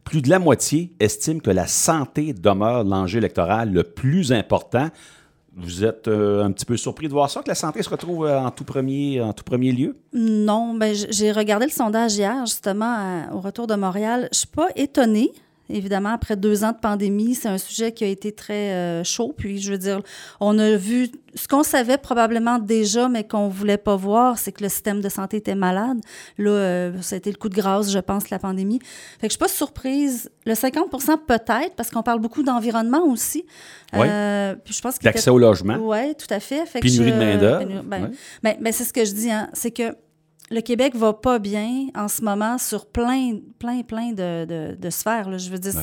plus 0.03 0.21
de 0.21 0.29
la 0.29 0.39
moitié 0.39 0.93
estime 0.99 1.41
que 1.41 1.51
la 1.51 1.67
santé 1.67 2.33
demeure 2.33 2.83
l'enjeu 2.83 3.17
électoral 3.17 3.71
le 3.71 3.83
plus 3.83 4.31
important. 4.31 4.89
Vous 5.55 5.83
êtes 5.83 6.07
euh, 6.07 6.43
un 6.43 6.51
petit 6.51 6.65
peu 6.65 6.77
surpris 6.77 7.07
de 7.07 7.13
voir 7.13 7.29
ça, 7.29 7.41
que 7.41 7.49
la 7.49 7.55
santé 7.55 7.83
se 7.83 7.89
retrouve 7.89 8.25
euh, 8.25 8.39
en 8.39 8.51
tout 8.51 8.63
premier, 8.63 9.21
en 9.21 9.33
tout 9.33 9.43
premier 9.43 9.73
lieu? 9.73 9.97
Non, 10.13 10.73
ben, 10.73 10.95
j'ai 11.09 11.31
regardé 11.31 11.65
le 11.65 11.71
sondage 11.71 12.15
hier, 12.15 12.45
justement, 12.45 13.29
au 13.33 13.41
retour 13.41 13.67
de 13.67 13.75
Montréal. 13.75 14.21
Je 14.31 14.37
ne 14.37 14.39
suis 14.39 14.47
pas 14.47 14.69
étonnée. 14.75 15.31
Évidemment, 15.71 16.09
après 16.09 16.35
deux 16.35 16.63
ans 16.63 16.71
de 16.71 16.77
pandémie, 16.77 17.35
c'est 17.35 17.47
un 17.47 17.57
sujet 17.57 17.91
qui 17.91 18.03
a 18.03 18.07
été 18.07 18.31
très 18.31 18.71
euh, 18.71 19.03
chaud. 19.03 19.33
Puis, 19.35 19.59
je 19.59 19.71
veux 19.71 19.77
dire, 19.77 20.01
on 20.39 20.57
a 20.59 20.75
vu 20.75 21.09
ce 21.35 21.47
qu'on 21.47 21.63
savait 21.63 21.97
probablement 21.97 22.59
déjà, 22.59 23.07
mais 23.07 23.23
qu'on 23.23 23.47
ne 23.47 23.51
voulait 23.51 23.77
pas 23.77 23.95
voir, 23.95 24.37
c'est 24.37 24.51
que 24.51 24.63
le 24.63 24.69
système 24.69 25.01
de 25.01 25.09
santé 25.09 25.37
était 25.37 25.55
malade. 25.55 25.99
Là, 26.37 26.51
euh, 26.51 27.01
ça 27.01 27.15
a 27.15 27.17
été 27.17 27.31
le 27.31 27.37
coup 27.37 27.49
de 27.49 27.55
grâce, 27.55 27.91
je 27.91 27.99
pense, 27.99 28.29
la 28.29 28.39
pandémie. 28.39 28.79
Fait 29.19 29.27
que 29.27 29.33
je 29.33 29.33
suis 29.33 29.37
pas 29.37 29.47
surprise. 29.47 30.29
Le 30.45 30.53
50% 30.53 31.17
peut-être, 31.25 31.75
parce 31.75 31.89
qu'on 31.89 32.03
parle 32.03 32.19
beaucoup 32.19 32.43
d'environnement 32.43 33.05
aussi. 33.05 33.45
Oui. 33.93 34.07
Euh, 34.07 34.55
puis 34.63 34.73
je 34.73 34.81
pense 34.81 35.01
L'accès 35.03 35.29
au 35.29 35.37
logement. 35.37 35.77
Oui, 35.79 36.15
tout 36.15 36.31
à 36.33 36.39
fait. 36.39 36.65
fait 36.65 36.79
Pénurie 36.79 37.11
de 37.11 37.17
main-d'œuvre. 37.17 37.83
Ben, 37.83 38.11
ben, 38.43 38.55
ben, 38.59 38.73
c'est 38.73 38.83
ce 38.83 38.93
que 38.93 39.05
je 39.05 39.13
dis. 39.13 39.31
Hein, 39.31 39.49
c'est 39.53 39.71
que 39.71 39.95
le 40.51 40.59
Québec 40.59 40.95
va 40.95 41.13
pas 41.13 41.39
bien 41.39 41.87
en 41.95 42.09
ce 42.09 42.21
moment 42.21 42.57
sur 42.57 42.85
plein, 42.85 43.37
plein, 43.57 43.83
plein 43.83 44.11
de, 44.11 44.75
de, 44.75 44.89
sphères. 44.89 45.37
Je 45.39 45.49
veux 45.49 45.57
dire, 45.57 45.73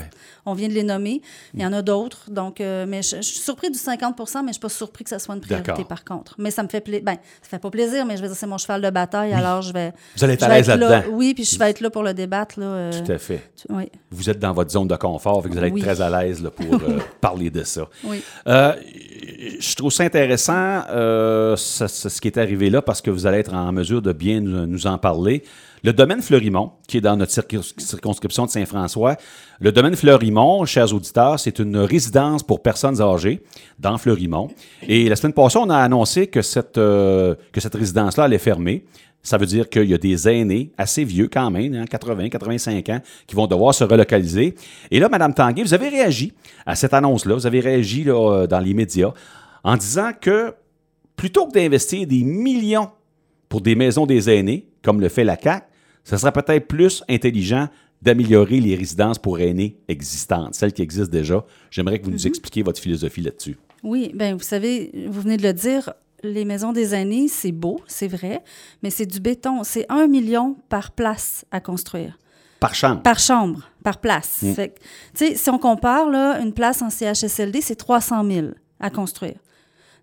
on 0.45 0.53
vient 0.53 0.69
de 0.69 0.75
les 0.75 0.83
nommer. 0.83 1.23
Il 1.55 1.63
y 1.63 1.67
en 1.67 1.73
a 1.73 1.81
d'autres. 1.81 2.31
Donc, 2.31 2.61
euh, 2.61 2.85
mais 2.87 3.03
je, 3.03 3.23
suis 3.23 3.39
surpris 3.39 3.71
du 3.71 3.79
50% 3.79 3.89
mais 3.89 4.19
je 4.19 4.43
ne 4.43 4.53
suis 4.53 4.61
pas 4.61 4.69
surpris 4.69 5.05
que 5.05 5.11
ça 5.11 5.19
soit 5.19 5.35
une 5.35 5.41
priorité 5.41 5.85
par 5.85 6.05
contre. 6.05 6.35
Mais 6.39 6.51
ça 6.51 6.63
me 6.63 6.69
fait 6.69 6.83
plaisir. 6.83 7.03
Ben, 7.03 7.17
ça 7.41 7.49
fait 7.49 7.59
pas 7.59 7.71
plaisir, 7.71 8.05
mais 8.05 8.19
je 8.19 8.23
veux 8.23 8.29
dire, 8.29 8.37
c'est 8.37 8.47
mon 8.47 8.59
cheval 8.59 8.83
de 8.83 8.91
bataille. 8.91 9.33
Alors, 9.33 9.63
je 9.63 9.73
vais. 9.73 9.93
Vous 10.17 10.25
allez 10.25 10.35
être 10.35 10.43
à 10.43 10.49
l'aise 10.49 10.69
là-dedans. 10.69 11.03
oui, 11.13 11.33
puis 11.33 11.45
je 11.45 11.59
vais 11.59 11.71
être 11.71 11.81
là 11.81 11.89
pour 11.89 12.03
le 12.03 12.13
débattre. 12.13 12.61
Là, 12.61 12.67
euh, 12.67 12.93
Tout 12.93 13.11
à 13.11 13.19
fait. 13.19 13.49
oui. 13.71 13.85
Vous 14.11 14.29
êtes 14.29 14.39
dans 14.39 14.53
votre 14.53 14.71
zone 14.71 14.89
de 14.89 14.97
confort, 14.97 15.41
vous 15.41 15.57
allez 15.57 15.69
être 15.69 15.81
très 15.81 16.01
à 16.03 16.11
l'aise 16.11 16.47
pour 16.55 16.75
euh, 16.75 16.99
parler 17.23 17.49
de 17.49 17.65
ça. 17.65 17.89
Oui. 18.05 18.23
je 18.47 19.75
trouve 19.77 19.93
ça 19.93 20.05
intéressant, 20.05 20.83
ce 20.87 22.21
qui 22.21 22.29
est 22.29 22.39
arrivé 22.39 22.69
là, 22.69 22.83
parce 22.83 23.01
que 23.01 23.11
vous 23.11 23.27
allez 23.27 23.39
être 23.39 23.55
en 23.55 23.73
mesure 23.73 24.03
de 24.03 24.13
bien 24.13 24.41
nous 24.41 24.58
en 24.85 24.99
parler. 24.99 25.43
Le 25.85 25.93
domaine 25.93 26.23
Fleurimont, 26.23 26.73
qui 26.89 26.97
est 26.97 27.01
dans 27.01 27.17
notre 27.17 27.33
circonscription 27.33 28.47
de 28.47 28.51
Saint-François, 28.51 29.17
le 29.61 29.71
domaine 29.71 29.95
Fleurimont, 29.95 30.65
chers 30.65 30.93
auditeurs, 30.93 31.39
c'est 31.39 31.59
une 31.61 31.77
résidence 31.77 32.43
pour 32.43 32.63
personnes 32.63 33.01
âgées 33.01 33.43
dans 33.79 33.97
Fleurimont. 33.97 34.49
Et 34.83 35.09
la 35.09 35.17
semaine 35.17 35.33
passée, 35.33 35.59
on 35.59 35.71
a 35.71 35.77
annoncé 35.77 36.27
que 36.27 36.43
cette, 36.43 36.79
euh, 36.79 37.37
résidence-là 37.55 38.25
allait 38.25 38.39
fermer. 38.39 38.85
Ça 39.23 39.37
veut 39.37 39.47
dire 39.47 39.69
qu'il 39.69 39.85
y 39.85 39.95
a 39.95 39.99
des 39.99 40.29
aînés, 40.29 40.73
assez 40.79 41.05
vieux 41.05 41.29
quand 41.33 41.51
même, 41.51 41.87
80, 41.87 42.25
hein, 42.25 42.29
85 42.29 42.89
ans, 42.89 43.01
qui 43.27 43.37
vont 43.37 43.47
devoir 43.47 43.75
se 43.75 43.85
relocaliser. 43.85 44.55
Et 44.91 44.99
là, 44.99 45.09
Mme 45.09 45.35
Tanguay, 45.35 45.63
vous 45.63 45.75
avez 45.75 45.89
réagi 45.89 46.33
à 46.67 46.75
cette 46.75 46.95
annonce-là, 46.95 47.35
vous 47.35 47.47
avez 47.47 47.61
réagi 47.61 48.05
là, 48.05 48.47
dans 48.47 48.61
les 48.61 48.75
médias 48.75 49.13
en 49.65 49.77
disant 49.77 50.13
que 50.19 50.55
plutôt 51.17 51.47
que 51.47 51.53
d'investir 51.53 52.07
des 52.07 52.23
millions 52.23 52.91
pour 53.49 53.61
des 53.61 53.75
maisons 53.75 54.07
des 54.07 54.31
aînés, 54.31 54.69
comme 54.83 55.01
le 55.01 55.09
fait 55.09 55.25
la 55.25 55.37
CAC, 55.37 55.69
ce 56.05 56.17
serait 56.17 56.33
peut-être 56.33 56.67
plus 56.67 57.03
intelligent 57.09 57.69
d'améliorer 58.01 58.61
les 58.61 58.77
résidences 58.77 59.19
pour 59.19 59.41
aînés 59.41 59.79
existantes, 59.89 60.55
celles 60.55 60.73
qui 60.73 60.83
existent 60.83 61.11
déjà. 61.11 61.45
J'aimerais 61.71 61.99
que 61.99 62.05
vous 62.05 62.13
nous 62.13 62.23
mhm. 62.23 62.29
expliquiez 62.29 62.63
votre 62.63 62.81
philosophie 62.81 63.23
là-dessus. 63.23 63.57
Oui, 63.83 64.13
bien, 64.15 64.35
vous 64.35 64.43
savez, 64.43 65.07
vous 65.09 65.21
venez 65.21 65.37
de 65.37 65.43
le 65.43 65.53
dire, 65.53 65.93
les 66.23 66.45
maisons 66.45 66.73
des 66.73 66.95
aînés, 66.95 67.29
c'est 67.29 67.53
beau, 67.53 67.81
c'est 67.87 68.09
vrai, 68.09 68.43
mais 68.83 68.91
c'est 68.91 69.07
du 69.07 69.21
béton. 69.21 69.63
C'est 69.65 69.87
un 69.89 70.07
million 70.07 70.57
par 70.69 70.93
place 70.93 71.45
à 71.51 71.61
construire. 71.61 72.19
Par 72.61 72.75
chambre? 72.75 73.03
Par 73.03 73.19
chambre, 73.19 73.71
par 73.85 73.99
place. 73.99 74.43
Mm. 74.43 75.35
si 75.37 75.51
on 75.51 75.59
compare, 75.59 76.09
là, 76.11 76.41
une 76.41 76.53
place 76.53 76.83
en 76.83 76.91
CHSLD, 76.91 77.61
c'est 77.61 77.77
300 77.77 78.29
000 78.29 78.47
à 78.81 78.91
construire. 78.91 79.37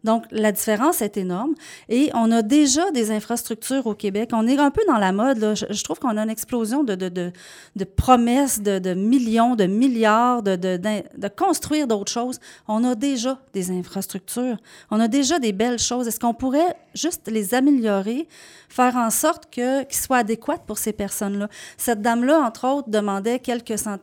Donc, 0.05 0.25
la 0.29 0.51
différence 0.51 1.01
est 1.01 1.17
énorme. 1.17 1.55
Et 1.89 2.12
on 2.13 2.31
a 2.31 2.43
déjà 2.43 2.91
des 2.91 3.09
infrastructures 3.09 3.88
au 3.88 3.95
Québec. 3.95 4.29
On 4.33 4.47
est 4.47 4.57
un 4.59 4.69
peu 4.69 4.83
dans 4.88 5.00
la 5.00 5.12
mode. 5.12 5.39
Là. 5.39 5.55
Je, 5.55 5.83
trouve 5.83 6.00
qu'on 6.00 6.15
a 6.15 6.21
une 6.21 6.29
explosion 6.29 6.83
de, 6.83 6.93
de, 6.93 7.09
de, 7.09 7.31
de 7.75 7.83
promesses, 7.83 8.62
de, 8.62 8.77
de, 8.77 8.93
millions, 8.93 9.55
de 9.55 9.65
milliards, 9.65 10.43
de, 10.43 10.55
de 10.55 11.27
construire 11.27 11.88
d'autres 11.88 12.12
choses. 12.12 12.39
On 12.67 12.83
a 12.83 12.93
déjà 12.93 13.39
des 13.53 13.71
infrastructures. 13.71 14.57
On 14.91 15.00
a 15.00 15.07
déjà 15.07 15.39
des 15.39 15.53
belles 15.53 15.79
choses. 15.79 16.07
Est-ce 16.07 16.19
qu'on 16.19 16.35
pourrait 16.35 16.75
juste 16.93 17.27
les 17.27 17.55
améliorer, 17.55 18.27
faire 18.69 18.95
en 18.95 19.09
sorte 19.09 19.51
que, 19.51 19.83
qu'ils 19.83 19.97
soient 19.97 20.17
adéquats 20.17 20.59
pour 20.67 20.77
ces 20.77 20.93
personnes-là? 20.93 21.50
Cette 21.77 22.01
dame-là, 22.01 22.41
entre 22.41 22.67
autres, 22.67 22.89
demandait 22.91 23.39
quelques 23.39 23.79
cent... 23.79 23.97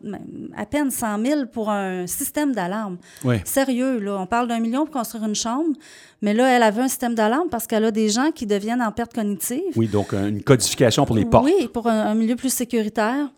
à 0.56 0.66
peine 0.66 0.90
100 0.90 1.24
000 1.24 1.46
pour 1.46 1.70
un 1.70 2.08
système 2.08 2.52
d'alarme. 2.52 2.98
Oui. 3.24 3.36
Sérieux, 3.44 4.00
là. 4.00 4.18
On 4.18 4.26
parle 4.26 4.48
d'un 4.48 4.58
million 4.58 4.84
pour 4.84 4.94
construire 4.94 5.24
une 5.24 5.36
chambre. 5.36 5.76
Mais 6.22 6.34
là, 6.34 6.48
elle 6.48 6.62
avait 6.62 6.82
un 6.82 6.88
système 6.88 7.14
d'alarme 7.14 7.48
parce 7.50 7.66
qu'elle 7.66 7.84
a 7.84 7.90
des 7.90 8.08
gens 8.08 8.30
qui 8.30 8.46
deviennent 8.46 8.80
en 8.80 8.92
perte 8.92 9.12
cognitive. 9.12 9.72
Oui, 9.74 9.88
donc 9.88 10.12
une 10.12 10.42
codification 10.42 11.04
pour 11.04 11.16
les 11.16 11.24
portes. 11.24 11.44
Oui, 11.44 11.68
pour 11.68 11.88
un, 11.88 12.14
milieu 12.14 12.36
plus 12.36 12.52
sécuritaire. 12.52 13.28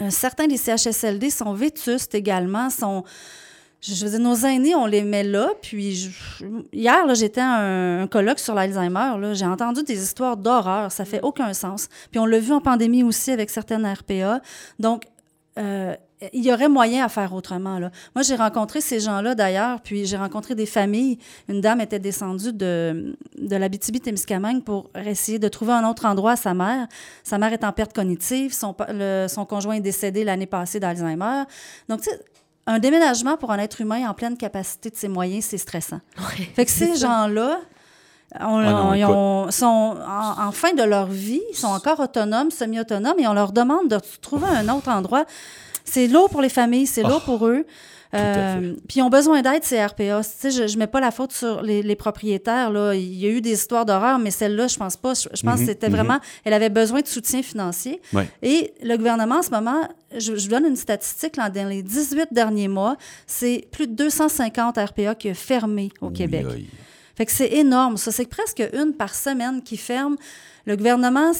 Euh, 0.00 0.08
certains 0.10 0.46
des 0.46 0.56
CHSLD 0.56 1.30
sont 1.30 1.52
vétustes 1.52 2.14
également, 2.14 2.70
sont... 2.70 3.04
Je 3.80 4.04
veux 4.04 4.10
dire, 4.10 4.18
nos 4.18 4.34
aînés, 4.34 4.74
on 4.74 4.86
les 4.86 5.02
met 5.02 5.22
là. 5.22 5.50
Puis 5.62 6.10
hier, 6.72 7.14
j'étais 7.14 7.40
à 7.40 7.60
un, 7.60 8.08
colloque 8.08 8.40
sur 8.40 8.52
l'Alzheimer. 8.52 9.34
J'ai 9.34 9.46
entendu 9.46 9.84
des 9.84 10.02
histoires 10.02 10.36
d'horreur. 10.36 10.90
Ça 10.90 11.04
fait 11.04 11.20
aucun 11.22 11.52
sens. 11.52 11.88
Puis 12.10 12.18
on 12.18 12.26
l'a 12.26 12.40
vu 12.40 12.52
en 12.52 12.60
pandémie 12.60 13.04
aussi 13.04 13.30
avec 13.30 13.50
certaines 13.50 13.86
RPA. 13.86 14.40
Donc, 14.80 15.04
euh, 15.58 15.94
il 16.32 16.44
y 16.44 16.52
aurait 16.52 16.68
moyen 16.68 17.04
à 17.04 17.08
faire 17.08 17.32
autrement. 17.32 17.78
Là. 17.78 17.90
Moi, 18.14 18.22
j'ai 18.22 18.34
rencontré 18.34 18.80
ces 18.80 19.00
gens-là 19.00 19.34
d'ailleurs, 19.34 19.80
puis 19.80 20.06
j'ai 20.06 20.16
rencontré 20.16 20.54
des 20.54 20.66
familles. 20.66 21.18
Une 21.48 21.60
dame 21.60 21.80
était 21.80 21.98
descendue 21.98 22.52
de, 22.52 23.16
de 23.38 23.56
l'Abitibi-Témiscamingue 23.56 24.64
pour 24.64 24.90
essayer 24.94 25.38
de 25.38 25.48
trouver 25.48 25.72
un 25.72 25.88
autre 25.88 26.06
endroit 26.06 26.32
à 26.32 26.36
sa 26.36 26.54
mère. 26.54 26.88
Sa 27.22 27.38
mère 27.38 27.52
est 27.52 27.64
en 27.64 27.72
perte 27.72 27.92
cognitive, 27.92 28.52
son, 28.52 28.74
son 29.28 29.44
conjoint 29.44 29.74
est 29.74 29.80
décédé 29.80 30.24
l'année 30.24 30.46
passée 30.46 30.80
d'Alzheimer. 30.80 31.44
Donc, 31.88 32.00
tu 32.02 32.10
sais, 32.10 32.20
un 32.66 32.78
déménagement 32.78 33.36
pour 33.36 33.50
un 33.50 33.58
être 33.58 33.80
humain 33.80 34.08
en 34.08 34.14
pleine 34.14 34.36
capacité 34.36 34.90
de 34.90 34.96
ses 34.96 35.08
moyens, 35.08 35.44
c'est 35.46 35.58
stressant. 35.58 36.00
fait 36.54 36.64
que 36.66 36.70
ces 36.70 36.96
gens-là, 36.96 37.60
on, 38.40 39.50
sont 39.50 39.96
en, 40.06 40.52
fin 40.52 40.74
de 40.74 40.82
leur 40.82 41.06
vie, 41.06 41.40
ils 41.50 41.56
sont 41.56 41.68
encore 41.68 42.00
autonomes, 42.00 42.50
semi-autonomes, 42.50 43.18
et 43.18 43.26
on 43.26 43.32
leur 43.32 43.52
demande 43.52 43.88
de 43.88 43.98
trouver 44.20 44.48
un 44.48 44.68
autre 44.68 44.90
endroit. 44.90 45.24
C'est 45.88 46.08
lourd 46.08 46.28
pour 46.30 46.42
les 46.42 46.48
familles, 46.48 46.86
c'est 46.86 47.02
lourd 47.02 47.22
oh, 47.22 47.26
pour 47.26 47.46
eux. 47.46 47.64
Euh, 48.14 48.74
puis 48.88 49.00
ils 49.00 49.02
ont 49.02 49.10
besoin 49.10 49.42
d'aide, 49.42 49.64
ces 49.64 49.84
RPA. 49.84 50.22
Je 50.22 50.72
ne 50.72 50.78
mets 50.78 50.86
pas 50.86 51.00
la 51.00 51.10
faute 51.10 51.32
sur 51.32 51.62
les, 51.62 51.96
propriétaires. 51.96 52.70
Là. 52.70 52.94
Il 52.94 53.14
y 53.14 53.26
a 53.26 53.30
eu 53.30 53.40
des 53.40 53.52
histoires 53.52 53.84
d'horreur, 53.84 54.18
mais 54.18 54.30
celle-là, 54.30 54.66
je 54.66 54.76
pense 54.76 54.96
pas. 54.96 55.12
Je, 55.14 55.28
pense 55.28 55.56
que 55.56 55.60
mhm, 55.60 55.66
c'était 55.66 55.88
mhm. 55.88 55.96
vraiment... 55.96 56.18
Elle 56.44 56.54
avait 56.54 56.70
besoin 56.70 57.00
de 57.00 57.06
soutien 57.06 57.42
financier. 57.42 58.00
Et 58.42 58.72
le 58.82 58.96
gouvernement, 58.96 59.36
en 59.36 59.42
ce 59.42 59.50
moment, 59.50 59.88
je, 60.16 60.32
vous 60.32 60.48
donne 60.48 60.64
une 60.64 60.76
statistique, 60.76 61.36
là, 61.36 61.50
dans 61.50 61.68
les 61.68 61.82
18 61.82 62.28
derniers 62.32 62.68
mois, 62.68 62.96
c'est 63.26 63.66
plus 63.70 63.86
de 63.86 63.94
250 63.94 64.78
RPA 64.78 65.14
qui 65.14 65.30
ont 65.30 65.34
fermé 65.34 65.90
au 66.00 66.10
Québec. 66.10 66.46
Fait 67.14 67.26
que 67.26 67.32
c'est 67.32 67.52
énorme. 67.52 67.96
Ça, 67.96 68.12
c'est 68.12 68.28
presque 68.28 68.62
une 68.72 68.92
par 68.94 69.14
semaine 69.14 69.62
qui 69.62 69.76
ferme. 69.76 70.16
Le 70.66 70.76
gouvernement, 70.76 71.32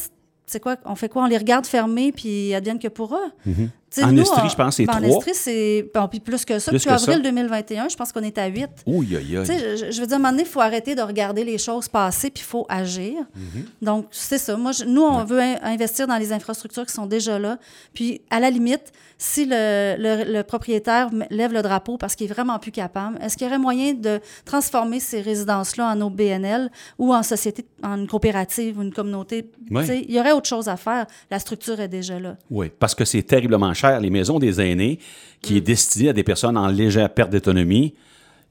c'est 0.45 0.61
quoi? 0.61 0.77
On 0.85 0.97
fait 0.97 1.09
quoi? 1.09 1.23
On 1.23 1.27
les 1.27 1.39
regarde 1.39 1.67
fermer, 1.67 2.11
puis 2.11 2.53
advienne 2.53 2.81
que 2.81 2.89
pourra. 2.89 3.21
Mm 3.47 3.67
en 4.03 4.17
Estrie, 4.17 4.49
je 4.49 4.57
pense, 4.57 4.77
c'est 4.77 4.87
trois. 4.87 5.01
En 5.01 5.03
Estrie, 5.03 5.35
c'est 5.35 5.91
bon, 5.95 6.09
puis 6.09 6.21
plus 6.21 6.45
que 6.45 6.59
ça. 6.59 6.71
Plus 6.71 6.79
depuis 6.79 6.91
avril 6.91 7.23
2021, 7.23 7.89
je 7.89 7.97
pense 7.97 8.13
qu'on 8.13 8.23
est 8.23 8.39
à 8.39 8.47
8. 8.47 8.69
Ouh, 8.87 9.03
aïe, 9.03 9.17
aïe. 9.17 9.45
Je, 9.45 9.91
je 9.91 10.01
veux 10.01 10.07
dire, 10.07 10.15
à 10.15 10.17
un 10.17 10.19
moment 10.19 10.31
donné, 10.31 10.43
il 10.43 10.49
faut 10.49 10.61
arrêter 10.61 10.95
de 10.95 11.03
regarder 11.03 11.45
les 11.45 11.59
choses 11.59 11.89
passer, 11.89 12.31
puis 12.31 12.43
il 12.43 12.49
faut 12.49 12.67
agir. 12.69 13.15
Mhm. 13.35 13.65
Donc, 13.83 14.07
c'est 14.11 14.39
ça. 14.39 14.57
Moi, 14.57 14.73
nous, 14.87 15.03
on 15.03 15.25
veut 15.25 15.41
investir 15.63 16.07
dans 16.07 16.19
les 16.19 16.33
infrastructures 16.33 16.87
qui 16.87 16.93
sont 16.93 17.07
déjà 17.07 17.39
là. 17.39 17.59
Puis, 17.95 18.21
à 18.31 18.41
la 18.41 18.51
limite, 18.51 18.93
si 19.19 19.45
le, 19.47 19.97
le, 19.99 20.43
propriétaire 20.43 21.11
lève 21.31 21.53
le 21.53 21.63
drapeau 21.63 21.99
parce 21.99 22.15
qu'il 22.15 22.31
est 22.31 22.33
vraiment 22.33 22.59
plus 22.59 22.71
capable, 22.71 23.19
est-ce 23.21 23.37
qu'il 23.37 23.47
y 23.47 23.51
aurait 23.51 23.59
moyen 23.59 23.95
de 23.95 24.21
transformer 24.45 25.01
ces 25.01 25.21
résidences-là 25.21 25.93
en 25.93 26.01
OBNL 26.01 26.71
ou 26.99 27.13
en 27.13 27.25
société, 27.25 27.67
en 27.83 27.97
une 27.99 28.07
coopérative 28.07 28.79
ou 28.79 28.83
une 28.83 28.93
communauté? 28.93 29.51
Il 29.71 30.13
y 30.13 30.21
aurait 30.21 30.33
autre 30.33 30.49
chose 30.49 30.69
à 30.69 30.77
faire. 30.77 31.07
La 31.31 31.41
structure 31.41 31.81
est 31.81 31.89
déjà 31.89 32.21
là. 32.21 32.37
Oui, 32.51 32.71
parce 32.79 32.95
que 32.95 33.05
c'est 33.05 33.23
terriblement 33.23 33.75
cher, 33.79 34.01
les 34.01 34.11
maisons 34.11 34.39
des 34.39 34.61
aînés, 34.61 34.99
qui 35.41 35.57
est 35.57 35.61
mm. 35.61 35.65
destinées 35.65 36.09
à 36.11 36.13
des 36.13 36.25
personnes 36.25 36.57
en 36.57 36.69
légère 36.69 37.13
perte 37.13 37.31
d'autonomie. 37.31 37.95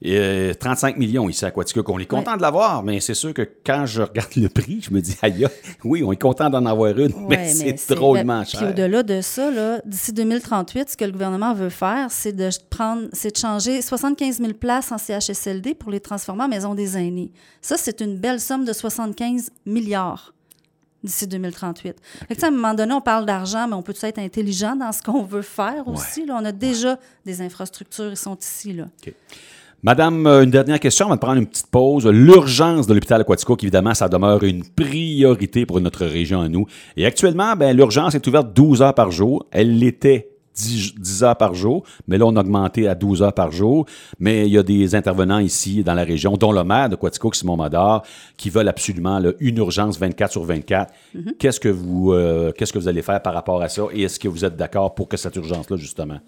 35 0.00 0.94
euh, 0.94 0.98
millions 0.98 1.28
ici 1.28 1.44
à 1.44 1.50
Quaticook. 1.50 1.88
On 1.88 1.98
est 1.98 2.06
content 2.06 2.36
de 2.36 2.42
l'avoir, 2.42 2.84
mais 2.84 3.00
c'est 3.00 3.14
sûr 3.14 3.34
que 3.34 3.42
quand 3.66 3.84
je 3.84 4.02
regarde 4.02 4.30
le 4.36 4.48
prix, 4.48 4.80
je 4.80 4.92
me 4.94 5.00
dis, 5.00 5.16
aïe, 5.22 5.46
oui, 5.84 6.04
on 6.04 6.12
est 6.12 6.20
content 6.20 6.48
d'en 6.48 6.64
avoir 6.66 6.96
une, 6.96 7.12
mais, 7.28 7.48
c'est 7.48 7.94
drôlement 7.94 8.44
cher. 8.44 8.60
Puis 8.60 8.68
au-delà 8.68 9.02
de 9.02 9.20
ça, 9.20 9.50
d'ici 9.84 10.12
2038, 10.12 10.90
ce 10.90 10.96
que 10.96 11.04
le 11.04 11.10
gouvernement 11.10 11.52
veut 11.52 11.68
faire, 11.68 12.06
c'est 12.10 12.32
de 12.32 12.48
prendre, 12.70 13.08
c'est 13.12 13.32
de 13.32 13.36
changer 13.36 13.82
75 13.82 14.38
000 14.38 14.52
places 14.54 14.92
en 14.92 14.98
CHSLD 14.98 15.74
pour 15.74 15.90
les 15.90 16.00
transformer 16.00 16.44
en 16.44 16.48
maisons 16.48 16.74
des 16.74 16.96
aînés. 16.96 17.32
Ça, 17.60 17.76
c'est 17.76 18.00
une 18.00 18.16
belle 18.18 18.40
somme 18.40 18.64
de 18.64 18.72
75 18.72 19.50
milliards 19.66 20.32
d'ici 21.02 21.26
2038. 21.26 21.96
à 22.42 22.46
un 22.46 22.50
moment 22.50 22.74
donné, 22.74 22.92
on 22.92 23.00
parle 23.00 23.26
d'argent, 23.26 23.68
mais 23.68 23.74
on 23.74 23.82
peut 23.82 23.94
être 24.02 24.18
intelligent 24.18 24.76
dans 24.76 24.92
ce 24.92 25.02
qu'on 25.02 25.22
veut 25.22 25.42
faire 25.42 25.86
aussi. 25.86 26.26
Là? 26.26 26.38
On 26.40 26.44
a 26.44 26.52
déjà 26.52 26.98
des 27.24 27.40
infrastructures, 27.40 28.10
ils 28.10 28.16
sont 28.16 28.36
ici. 28.36 28.72
Là. 28.72 28.86
Madame, 29.84 30.26
euh, 30.26 30.42
une 30.42 30.50
dernière 30.50 30.80
question, 30.80 31.06
on 31.06 31.10
va 31.10 31.16
prendre 31.16 31.38
une 31.38 31.46
petite 31.46 31.68
pause. 31.68 32.06
L'urgence 32.06 32.88
de 32.88 32.94
l'hôpital 32.94 33.20
Aquatico, 33.20 33.56
évidemment, 33.62 33.94
ça 33.94 34.08
demeure 34.08 34.42
une 34.42 34.64
priorité 34.64 35.66
pour 35.66 35.80
notre 35.80 36.04
région 36.04 36.40
à 36.40 36.48
nous. 36.48 36.66
Et 36.96 37.06
actuellement, 37.06 37.54
ben, 37.54 37.76
l'urgence 37.76 38.16
est 38.16 38.26
ouverte 38.26 38.52
12 38.52 38.82
heures 38.82 38.94
par 38.94 39.12
jour. 39.12 39.46
Elle 39.52 39.78
l'était 39.78 40.37
10, 40.58 41.22
heures 41.22 41.36
par 41.36 41.54
jour, 41.54 41.84
mais 42.06 42.18
là, 42.18 42.26
on 42.26 42.36
a 42.36 42.40
augmenté 42.40 42.88
à 42.88 42.94
12 42.94 43.22
heures 43.22 43.32
par 43.32 43.52
jour. 43.52 43.86
Mais 44.18 44.46
il 44.46 44.52
y 44.52 44.58
a 44.58 44.62
des 44.62 44.94
intervenants 44.94 45.38
ici 45.38 45.84
dans 45.84 45.94
la 45.94 46.04
région, 46.04 46.36
dont 46.36 46.52
le 46.52 46.64
maire 46.64 46.88
de 46.88 46.96
Quatico, 46.96 47.32
Simon 47.32 47.56
Madar, 47.56 48.02
qui 48.36 48.50
veulent 48.50 48.68
absolument 48.68 49.20
une 49.40 49.58
urgence 49.58 49.98
24 49.98 50.32
sur 50.32 50.44
24. 50.44 50.92
Mm-hmm. 51.14 51.36
Qu'est-ce 51.38 51.60
que 51.60 51.68
vous 51.68 52.12
euh, 52.12 52.52
qu'est-ce 52.52 52.72
que 52.72 52.78
vous 52.78 52.88
allez 52.88 53.02
faire 53.02 53.22
par 53.22 53.34
rapport 53.34 53.62
à 53.62 53.68
ça? 53.68 53.82
Et 53.92 54.02
est-ce 54.02 54.18
que 54.18 54.28
vous 54.28 54.44
êtes 54.44 54.56
d'accord 54.56 54.94
pour 54.94 55.08
que 55.08 55.16
cette 55.16 55.36
urgence-là, 55.36 55.76
justement, 55.76 56.18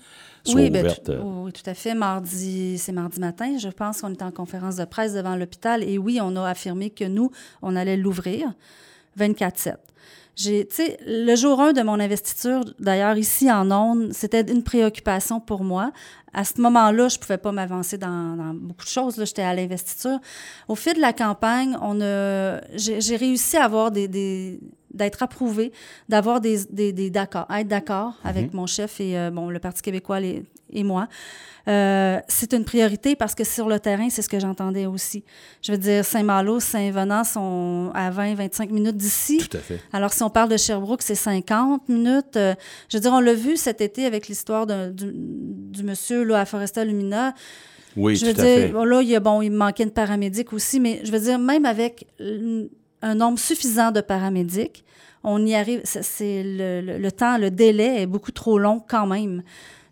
soit 0.45 0.61
oui, 0.61 0.71
ben, 0.71 0.85
ouverte? 0.85 1.11
oui, 1.23 1.53
tout 1.53 1.69
à 1.69 1.75
fait. 1.75 1.95
Mardi, 1.95 2.79
c'est 2.79 2.93
mardi 2.93 3.21
matin. 3.21 3.59
Je 3.59 3.69
pense 3.69 4.01
qu'on 4.01 4.13
est 4.13 4.23
en 4.23 4.31
conférence 4.31 4.77
de 4.77 4.85
presse 4.85 5.15
devant 5.15 5.37
l'hôpital. 5.37 5.83
Et 5.83 5.99
oui, 5.99 6.21
on 6.23 6.37
a 6.37 6.49
affirmé 6.49 6.91
que 6.91 7.05
nous, 7.05 7.31
on 7.63 7.77
allait 7.77 7.97
l'ouvrir 7.97 8.53
24-7. 9.19 9.75
J'ai, 10.37 10.67
le 11.07 11.35
jour 11.35 11.61
1 11.61 11.73
de 11.73 11.83
mon 11.83 12.01
investiture, 12.01 12.65
d'ailleurs, 12.79 13.17
ici 13.17 13.51
en 13.51 13.71
Onde, 13.71 14.13
c'était 14.13 14.41
une 14.41 14.63
préoccupation 14.63 15.41
pour 15.41 15.65
moi. 15.65 15.93
À 16.33 16.45
ce 16.45 16.61
moment-là, 16.61 17.09
je 17.09 17.17
ne 17.17 17.21
pouvais 17.21 17.39
pas 17.39 17.53
m'avancer 17.53 17.99
dans, 17.99 18.55
beaucoup 18.55 18.85
de 18.85 18.91
choses. 18.91 19.23
J'étais 19.25 19.43
à 19.43 19.55
l'investiture. 19.55 20.19
Au 20.69 20.77
fil 20.77 20.95
de 20.95 21.01
la 21.01 21.13
campagne, 21.13 21.77
on 21.83 22.01
a, 22.01 22.61
j'ai, 22.75 23.17
réussi 23.17 23.57
à 23.57 23.65
avoir 23.65 23.91
des, 23.91 24.61
d'être 24.93 25.23
approuvé, 25.23 25.73
d'avoir 26.09 26.41
des, 26.41 26.65
des, 26.71 27.11
d'accords, 27.11 27.47
être 27.51 27.69
d'accord 27.69 28.15
avec 28.25 28.53
mhm. 28.53 28.61
mon 28.61 28.67
chef 28.67 29.01
et 29.01 29.19
euh, 29.19 29.31
bon, 29.31 29.49
le 29.49 29.59
Parti 29.59 29.83
québécois 29.83 30.21
et 30.21 30.85
moi. 30.85 31.09
Euh, 31.69 32.19
c'est 32.29 32.53
une 32.53 32.65
priorité 32.65 33.17
parce 33.17 33.35
que 33.35 33.45
sur 33.45 33.69
le 33.69 33.79
terrain, 33.79 34.09
c'est 34.11 34.23
ce 34.23 34.29
que 34.29 34.41
j'entendais 34.41 34.87
aussi. 34.87 35.25
Je 35.63 35.73
veux 35.73 35.79
dire, 35.79 36.05
Saint-Malo, 36.05 36.61
Saint-Venant 36.61 37.25
sont 37.25 37.91
à 37.95 38.11
20-25 38.11 38.71
minutes 38.71 38.97
d'ici. 38.97 39.39
Tout 39.39 39.57
à 39.57 39.61
fait. 39.61 39.81
Alors, 39.93 40.13
si 40.13 40.23
on 40.23 40.31
parle 40.31 40.49
de 40.49 40.57
Sherbrooke, 40.57 41.03
c'est 41.03 41.15
50 41.15 41.89
minutes. 41.89 42.37
Euh, 42.37 42.55
je 42.89 42.97
veux 42.97 43.01
dire, 43.01 43.13
on 43.13 43.21
l'a 43.21 43.35
vu 43.35 43.57
cet 43.57 43.81
été 43.81 44.07
avec 44.07 44.29
l'histoire 44.29 44.67
du, 44.67 45.13
du, 45.13 45.83
monsieur 45.83 46.25
là, 46.25 46.41
à 46.41 46.45
Foresta 46.45 46.85
Lumina. 46.85 47.35
Oui, 47.97 48.17
je 48.17 48.27
veux 48.27 48.33
tout 48.33 48.41
dire, 48.41 48.45
à 48.45 48.69
fait. 48.69 48.73
Là, 48.73 49.03
il, 49.03 49.09
y 49.09 49.17
a, 49.17 49.21
bon, 49.21 49.43
il 49.43 49.51
manquait 49.51 49.85
de 49.85 49.91
paramédics 49.91 50.53
aussi, 50.53 50.81
mais 50.81 51.01
je 51.05 51.13
veux 51.13 51.21
dire, 51.21 51.39
même 51.39 51.65
avec 51.67 52.07
un 53.02 53.14
nombre 53.14 53.38
suffisant 53.38 53.90
de 53.90 54.00
paramédics, 54.00 54.85
on 55.23 55.45
y 55.45 55.54
arrive. 55.54 55.80
C'est 55.85 56.42
le, 56.45 56.99
le, 56.99 57.12
temps, 57.12 57.38
le 57.38 57.50
délai 57.50 58.02
est 58.02 58.07
beaucoup 58.07 58.33
trop 58.33 58.59
long 58.59 58.83
quand 58.87 59.07
même. 59.07 59.42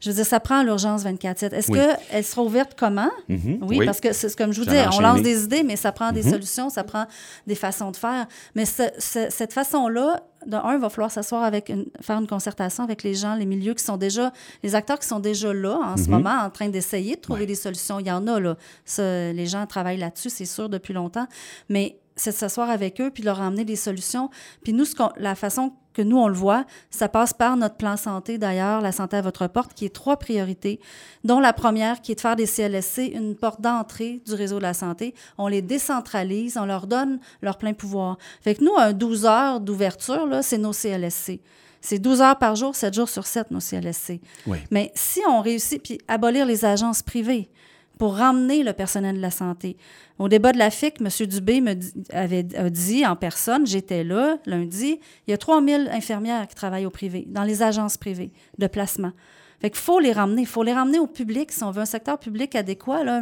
Je 0.01 0.11
veux 0.11 0.15
dire, 0.15 0.27
ça 0.27 0.39
prend 0.39 0.63
l'urgence 0.63 1.05
24-7. 1.05 1.55
Est-ce 1.55 1.73
qu'elle 1.73 2.25
sera 2.25 2.43
ouverte 2.43 2.75
comment? 2.79 3.11
Mm-hmm. 3.29 3.59
oui, 3.63 3.85
parce 3.85 4.01
que 4.01 4.13
c'est 4.13 4.35
comme 4.37 4.53
je 4.53 4.61
vous 4.61 4.67
dis, 4.67 4.77
on 4.97 5.01
lance 5.01 5.23
des 5.23 5.43
idées, 5.43 5.65
mais 5.65 5.75
ça 5.75 5.91
prend 5.91 6.13
des 6.13 6.23
mm-hmm. 6.23 6.31
solutions, 6.31 6.71
ça 6.71 6.85
prend 6.85 7.07
des 7.49 7.57
façons 7.57 7.91
de 7.91 7.97
faire. 7.97 8.27
Mais 8.55 8.65
cette 8.65 9.53
façon-là, 9.53 10.23
d'un, 10.47 10.63
il 10.73 10.79
va 10.79 10.89
falloir 10.89 11.11
s'asseoir 11.11 11.43
avec 11.43 11.69
une, 11.69 11.87
faire 12.01 12.17
une 12.17 12.29
concertation 12.29 12.85
avec 12.85 13.03
les 13.03 13.15
gens, 13.15 13.35
les 13.35 13.45
milieux 13.45 13.75
qui 13.75 13.83
sont 13.83 13.97
déjà, 13.97 14.33
les 14.63 14.77
acteurs 14.77 15.01
qui 15.01 15.09
sont 15.09 15.19
déjà 15.19 15.53
là 15.53 15.81
en 15.83 15.97
ce 15.97 16.05
mm-hmm. 16.05 16.11
moment, 16.11 16.39
en 16.45 16.51
train 16.51 16.69
d'essayer 16.69 17.17
de 17.17 17.21
trouver 17.21 17.47
des 17.47 17.57
solutions. 17.57 17.99
Il 17.99 18.07
y 18.07 18.13
en 18.13 18.25
a, 18.29 18.39
là. 18.39 18.57
les 18.99 19.47
gens 19.47 19.67
travaillent 19.67 19.99
là-dessus, 19.99 20.31
c'est 20.31 20.45
sûr, 20.45 20.69
depuis 20.69 20.95
longtemps. 20.95 21.27
Mais 21.69 21.99
c'est 22.19 22.33
de 22.33 22.37
s'asseoir 22.37 22.71
avec 22.71 23.01
eux 23.01 23.11
puis 23.11 23.23
de 23.23 23.27
leur 23.27 23.41
emmener 23.41 23.65
des 23.65 23.77
solutions. 23.77 24.31
Puis 24.63 24.73
nous, 24.73 24.85
ce 24.85 24.95
la 25.17 25.35
façon 25.35 25.73
que 25.95 26.03
nous, 26.03 26.19
on 26.19 26.29
le 26.29 26.35
voit, 26.35 26.65
ça 26.91 27.09
passe 27.09 27.33
par 27.33 27.57
notre 27.57 27.75
plan 27.75 27.97
santé, 27.97 28.39
d'ailleurs, 28.39 28.81
la 28.81 28.93
santé 28.93 29.17
à 29.17 29.21
votre 29.21 29.49
porte, 29.49 29.75
qui 29.75 29.85
est 29.85 29.93
trois 29.93 30.17
priorités, 30.17 30.79
dont 31.25 31.41
la 31.41 31.53
première 31.53 32.01
qui 32.01 32.13
est 32.13 32.15
de 32.15 32.21
faire 32.21 32.37
des 32.37 32.47
CLSC 32.47 33.11
une 33.13 33.35
porte 33.35 33.61
d'entrée 33.61 34.23
du 34.25 34.35
réseau 34.35 34.59
de 34.59 34.63
la 34.63 34.75
santé. 34.75 35.13
On 35.39 35.49
les 35.49 35.61
décentralise, 35.61 36.57
on 36.57 36.67
leur 36.67 36.87
donne 36.87 37.19
leur 37.43 37.59
plein 37.59 37.73
pouvoir. 37.73 38.17
Fait 38.41 38.55
que 38.55 38.63
nous, 38.63 38.77
un 38.77 38.93
12 38.93 39.27
heures 39.27 39.61
d'ouverture, 39.61 40.27
là, 40.27 40.43
c'est 40.43 40.59
nos 40.59 40.73
CLSC. 40.73 41.41
C'est 41.81 41.99
12 41.99 42.23
heures 42.23 42.39
par 42.39 42.55
jour, 42.55 42.77
7 42.77 42.95
jours 42.95 43.09
sur 43.09 43.27
7, 43.27 43.51
nos 43.51 43.61
CLSC. 43.61 44.21
Oui. 44.47 44.59
Mais 44.71 44.93
si 44.95 45.21
on 45.29 45.41
réussit, 45.41 45.83
puis 45.83 45.99
abolir 46.07 46.47
les 46.47 46.65
agences 46.65 47.03
privées, 47.03 47.51
pour 47.99 48.17
ramener 48.17 48.63
le 48.63 48.73
personnel 48.73 49.17
de 49.17 49.21
la 49.21 49.31
santé. 49.31 49.77
Au 50.19 50.29
débat 50.29 50.53
de 50.53 50.59
la 50.59 50.71
FIC, 50.71 51.01
M. 51.01 51.27
Dubé 51.27 51.61
me 51.61 51.75
avait 52.13 52.47
a 52.57 52.71
dit 52.71 53.05
en 53.05 53.17
personne, 53.17 53.67
j'étais 53.67 54.05
là 54.05 54.39
lundi, 54.47 55.01
il 55.27 55.31
y 55.31 55.35
a 55.35 55.39
3000 55.39 55.91
infirmières 55.93 56.47
qui 56.49 56.55
travaillent 56.55 56.87
au 56.87 56.91
privé, 56.91 57.25
dans 57.29 57.45
les 57.45 57.63
agences 57.63 57.97
privées 57.97 58.33
de 58.59 58.67
placement. 58.67 59.13
Fait 59.61 59.71
qu'il 59.71 59.81
faut 59.81 59.99
les 59.99 60.13
ramener. 60.13 60.43
Il 60.43 60.47
faut 60.47 60.63
les 60.63 60.73
ramener 60.73 61.01
au 61.01 61.09
public 61.09 61.51
si 61.51 61.65
on 61.65 61.73
veut 61.73 61.83
un 61.83 61.87
secteur 61.87 62.19
public 62.19 62.55
adéquat, 62.55 63.03
là, 63.03 63.21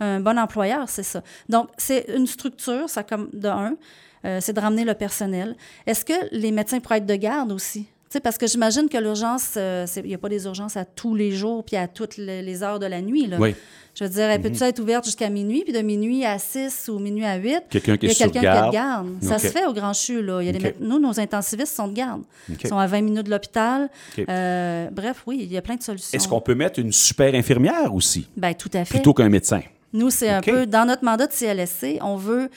un 0.00 0.20
bon 0.20 0.38
employeur, 0.38 0.88
c'est 0.88 1.04
ça. 1.04 1.22
Donc, 1.48 1.68
c'est 1.76 2.06
une 2.14 2.26
structure, 2.26 2.90
ça 2.90 3.04
comme 3.04 3.30
de 3.32 3.48
un, 3.48 3.76
euh, 4.24 4.38
c'est 4.40 4.52
de 4.52 4.60
ramener 4.60 4.84
le 4.84 4.94
personnel. 4.94 5.56
Est-ce 5.86 6.04
que 6.04 6.14
les 6.32 6.50
médecins 6.50 6.80
pourraient 6.80 6.98
être 6.98 7.06
de 7.06 7.14
garde 7.14 7.52
aussi? 7.52 7.86
parce 8.22 8.38
que 8.38 8.46
j'imagine 8.46 8.88
que 8.88 8.96
l'urgence, 8.96 9.54
euh, 9.58 9.86
il 9.96 10.04
n'y 10.04 10.14
a 10.14 10.18
pas 10.18 10.30
des 10.30 10.46
urgences 10.46 10.78
à 10.78 10.86
tous 10.86 11.14
les 11.14 11.30
jours 11.30 11.62
puis 11.62 11.76
à 11.76 11.86
toutes 11.86 12.16
les, 12.16 12.62
heures 12.62 12.78
de 12.78 12.86
la 12.86 13.02
nuit. 13.02 13.26
Là. 13.26 13.36
Oui. 13.38 13.54
Je 13.98 14.04
veux 14.04 14.10
dire, 14.10 14.24
elle 14.24 14.40
peut-tu 14.40 14.62
mhm. 14.62 14.68
être 14.68 14.78
ouverte 14.78 15.04
jusqu'à 15.06 15.28
minuit, 15.28 15.64
puis 15.64 15.72
de 15.72 15.80
minuit 15.80 16.24
à 16.24 16.38
6 16.38 16.88
ou 16.92 17.00
minuit 17.00 17.24
à 17.24 17.34
8? 17.34 17.64
Quelqu'un 17.68 17.96
qui 17.96 18.06
il 18.06 18.08
y 18.10 18.12
a 18.12 18.14
quelqu'un 18.14 18.40
qui 18.40 18.46
est 18.46 18.66
de 18.66 18.72
garde. 18.72 19.08
Ça 19.20 19.40
se 19.40 19.48
fait 19.48 19.66
au 19.66 19.72
Grand 19.72 19.92
CHU. 19.92 20.22
Là. 20.22 20.40
Il 20.40 20.46
y 20.46 20.66
a 20.66 20.70
Nous, 20.78 21.00
nos 21.00 21.18
intensivistes 21.18 21.74
sont 21.74 21.88
de 21.88 21.94
garde. 21.94 22.22
Ils 22.48 22.68
sont 22.68 22.78
à 22.78 22.86
20 22.86 23.00
minutes 23.00 23.26
de 23.26 23.30
l'hôpital. 23.30 23.90
Euh, 24.28 24.88
bref, 24.92 25.24
oui, 25.26 25.40
il 25.42 25.52
y 25.52 25.56
a 25.56 25.62
plein 25.62 25.74
de 25.74 25.82
solutions. 25.82 26.16
Est-ce 26.16 26.28
qu'on 26.28 26.40
peut 26.40 26.54
mettre 26.54 26.78
une 26.78 26.92
super 26.92 27.34
infirmière 27.34 27.92
aussi? 27.92 28.28
Bien, 28.36 28.52
tout 28.52 28.70
à 28.72 28.84
fait. 28.84 28.94
Plutôt 28.94 29.14
qu'un 29.14 29.28
médecin? 29.28 29.62
Nous, 29.92 30.10
c'est 30.10 30.28
un 30.28 30.42
peu, 30.42 30.66
dans 30.66 30.84
notre 30.84 31.02
mandat 31.04 31.26
de 31.26 31.32
CLSC, 31.32 31.98
on 32.02 32.16
veut 32.16 32.50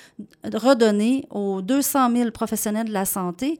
redonner 0.53 1.25
aux 1.31 1.61
200 1.61 2.15
000 2.15 2.31
professionnels 2.31 2.87
de 2.87 2.93
la 2.93 3.05
santé 3.05 3.57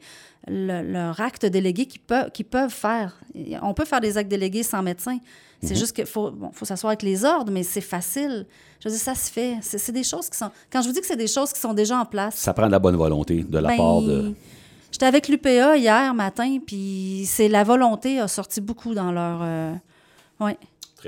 leur 0.48 1.20
acte 1.20 1.46
délégué 1.46 1.86
qu'ils 1.86 2.02
peuvent, 2.02 2.32
peuvent 2.50 2.72
faire. 2.72 3.20
On 3.62 3.74
peut 3.74 3.86
faire 3.86 4.02
des 4.02 4.18
actes 4.18 4.30
délégués 4.30 4.64
sans 4.64 4.82
médecin. 4.82 5.18
C'est 5.62 5.76
mhm. 5.76 5.80
juste 5.80 5.96
qu'il 5.96 6.06
faut, 6.08 6.32
bon, 6.32 6.52
faut 6.52 6.66
s'asseoir 6.66 6.90
avec 6.90 7.04
les 7.04 7.24
ordres, 7.24 7.52
mais 7.52 7.62
c'est 7.64 7.82
facile. 7.82 8.48
Je 8.80 8.90
veux 8.90 8.96
dire, 8.96 9.04
ça 9.04 9.14
se 9.14 9.32
fait. 9.32 9.58
C'est 9.62 9.92
des 9.92 10.04
choses 10.04 10.30
qui 10.30 10.38
sont. 10.38 10.50
Quand 10.72 10.82
je 10.82 10.88
vous 10.88 10.94
dis 10.94 11.02
que 11.02 11.06
c'est 11.06 11.16
des 11.16 11.28
choses 11.28 11.54
qui 11.54 11.60
sont 11.60 11.74
déjà 11.74 12.00
en 12.00 12.06
place. 12.06 12.36
Ça 12.36 12.54
prend 12.54 12.66
de 12.66 12.72
la 12.72 12.80
bonne 12.80 12.96
volonté 12.96 13.44
de 13.44 13.58
la 13.60 13.70
ben, 13.70 13.78
part 13.78 14.02
de. 14.02 14.34
J'étais 14.92 15.06
avec 15.06 15.28
l'UPA 15.28 15.78
hier 15.78 16.14
matin, 16.14 16.58
puis 16.66 17.24
c'est 17.28 17.48
la 17.48 17.64
volonté 17.64 18.20
a 18.20 18.28
sorti 18.28 18.60
beaucoup 18.60 18.94
dans 18.96 19.12
leur. 19.12 19.40
Euh, 19.44 19.74
oui 20.40 20.54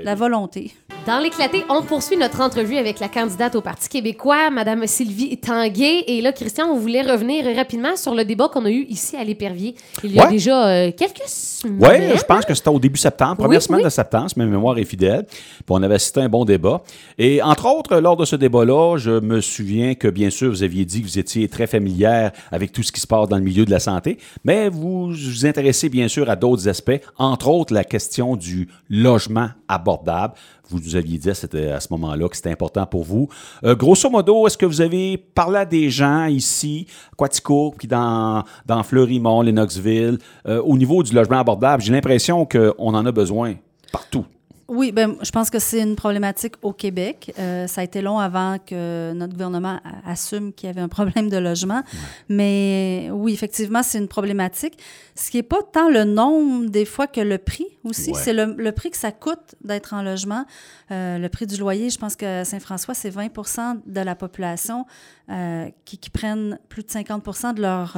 la 0.02 0.14
volonté. 0.14 0.72
Dans 1.06 1.18
l'éclaté, 1.18 1.64
on 1.68 1.82
poursuit 1.82 2.16
notre 2.16 2.40
entrevue 2.40 2.78
avec 2.78 2.98
la 2.98 3.08
candidate 3.08 3.54
au 3.56 3.60
Parti 3.60 3.90
québécois, 3.90 4.48
Madame 4.50 4.86
Sylvie 4.86 5.36
Tanguay. 5.36 6.04
Et 6.06 6.22
là, 6.22 6.32
Christian, 6.32 6.68
on 6.70 6.78
voulait 6.78 7.02
revenir 7.02 7.44
rapidement 7.54 7.94
sur 7.94 8.14
le 8.14 8.24
débat 8.24 8.48
qu'on 8.48 8.64
a 8.64 8.70
eu 8.70 8.86
ici 8.88 9.14
à 9.14 9.22
l'Épervier 9.22 9.74
il 10.02 10.12
y 10.12 10.18
a 10.18 10.26
déjà 10.26 10.66
euh, 10.66 10.92
quelques 10.96 11.26
semaines. 11.26 11.76
Oui, 11.78 12.16
je 12.16 12.24
pense 12.24 12.46
que 12.46 12.54
c'était 12.54 12.70
au 12.70 12.78
début 12.78 12.98
septembre, 12.98 13.36
première 13.36 13.60
semaine 13.60 13.82
de 13.82 13.88
septembre, 13.90 14.30
si 14.30 14.38
ma 14.38 14.46
mémoire 14.46 14.78
est 14.78 14.84
fidèle. 14.84 15.26
Puis 15.26 15.64
on 15.68 15.82
avait 15.82 15.96
assisté 15.96 16.20
à 16.20 16.24
un 16.24 16.28
bon 16.28 16.46
débat. 16.46 16.82
Et 17.18 17.42
entre 17.42 17.66
autres, 17.66 17.96
lors 17.96 18.16
de 18.16 18.24
ce 18.24 18.36
débat-là, 18.36 18.96
je 18.96 19.20
me 19.20 19.42
souviens 19.42 19.94
que, 19.94 20.08
bien 20.08 20.30
sûr, 20.30 20.48
vous 20.48 20.62
aviez 20.62 20.86
dit 20.86 21.02
que 21.02 21.06
vous 21.06 21.18
étiez 21.18 21.48
très 21.48 21.66
familière 21.66 22.32
avec 22.50 22.72
tout 22.72 22.82
ce 22.82 22.92
qui 22.92 23.00
se 23.00 23.06
passe 23.06 23.28
dans 23.28 23.36
le 23.36 23.42
milieu 23.42 23.66
de 23.66 23.70
la 23.70 23.80
santé, 23.80 24.16
mais 24.42 24.70
vous 24.70 25.12
vous 25.12 25.46
intéressez, 25.46 25.90
bien 25.90 26.08
sûr, 26.08 26.30
à 26.30 26.36
d'autres 26.36 26.66
aspects, 26.66 27.00
entre 27.18 27.48
autres 27.48 27.74
la 27.74 27.84
question 27.84 28.36
du 28.36 28.68
logement 28.88 29.50
à 29.68 29.78
abordable. 29.84 30.34
Vous 30.70 30.80
nous 30.80 30.96
aviez 30.96 31.18
dit 31.18 31.30
à 31.30 31.34
ce 31.34 31.88
moment-là 31.90 32.28
que 32.28 32.36
c'était 32.36 32.50
important 32.50 32.86
pour 32.86 33.04
vous. 33.04 33.28
Euh, 33.64 33.76
grosso 33.76 34.08
modo, 34.08 34.46
est-ce 34.46 34.56
que 34.56 34.66
vous 34.66 34.80
avez 34.80 35.18
parlé 35.18 35.58
à 35.58 35.64
des 35.66 35.90
gens 35.90 36.24
ici, 36.24 36.86
Quatico, 37.16 37.74
puis 37.76 37.86
dans, 37.86 38.44
dans 38.64 38.82
Fleurimont, 38.82 39.42
Lennoxville, 39.42 40.18
euh, 40.48 40.62
au 40.62 40.78
niveau 40.78 41.02
du 41.02 41.14
logement 41.14 41.38
abordable? 41.38 41.82
J'ai 41.82 41.92
l'impression 41.92 42.46
qu'on 42.46 42.94
en 42.94 43.06
a 43.06 43.12
besoin 43.12 43.54
partout. 43.92 44.24
Oui, 44.66 44.92
ben, 44.92 45.16
je 45.22 45.30
pense 45.30 45.50
que 45.50 45.58
c'est 45.58 45.80
une 45.80 45.94
problématique 45.94 46.54
au 46.62 46.72
Québec. 46.72 47.34
Euh, 47.38 47.66
ça 47.66 47.82
a 47.82 47.84
été 47.84 48.00
long 48.00 48.18
avant 48.18 48.58
que 48.58 49.12
notre 49.12 49.34
gouvernement 49.34 49.80
assume 50.06 50.52
qu'il 50.54 50.68
y 50.68 50.70
avait 50.70 50.80
un 50.80 50.88
problème 50.88 51.28
de 51.28 51.36
logement. 51.36 51.82
Mais 52.30 53.10
oui, 53.12 53.34
effectivement, 53.34 53.82
c'est 53.82 53.98
une 53.98 54.08
problématique. 54.08 54.78
Ce 55.14 55.30
qui 55.30 55.36
n'est 55.36 55.42
pas 55.42 55.62
tant 55.72 55.90
le 55.90 56.04
nombre 56.04 56.70
des 56.70 56.86
fois 56.86 57.06
que 57.06 57.20
le 57.20 57.38
prix 57.38 57.66
aussi. 57.84 58.14
C'est 58.14 58.32
le, 58.32 58.72
prix 58.72 58.90
que 58.90 58.96
ça 58.96 59.12
coûte 59.12 59.54
d'être 59.62 59.92
en 59.92 60.02
logement. 60.02 60.46
Euh, 60.90 61.18
le 61.18 61.28
prix 61.28 61.46
du 61.46 61.56
loyer, 61.58 61.90
je 61.90 61.98
pense 61.98 62.16
que 62.16 62.42
Saint-François, 62.44 62.94
c'est 62.94 63.10
20% 63.10 63.80
de 63.86 64.00
la 64.00 64.14
population 64.14 64.86
euh, 65.30 65.68
qui, 65.84 65.98
prennent 66.10 66.58
plus 66.68 66.82
de 66.82 66.88
50% 66.88 67.54
de 67.54 67.62
leur, 67.62 67.96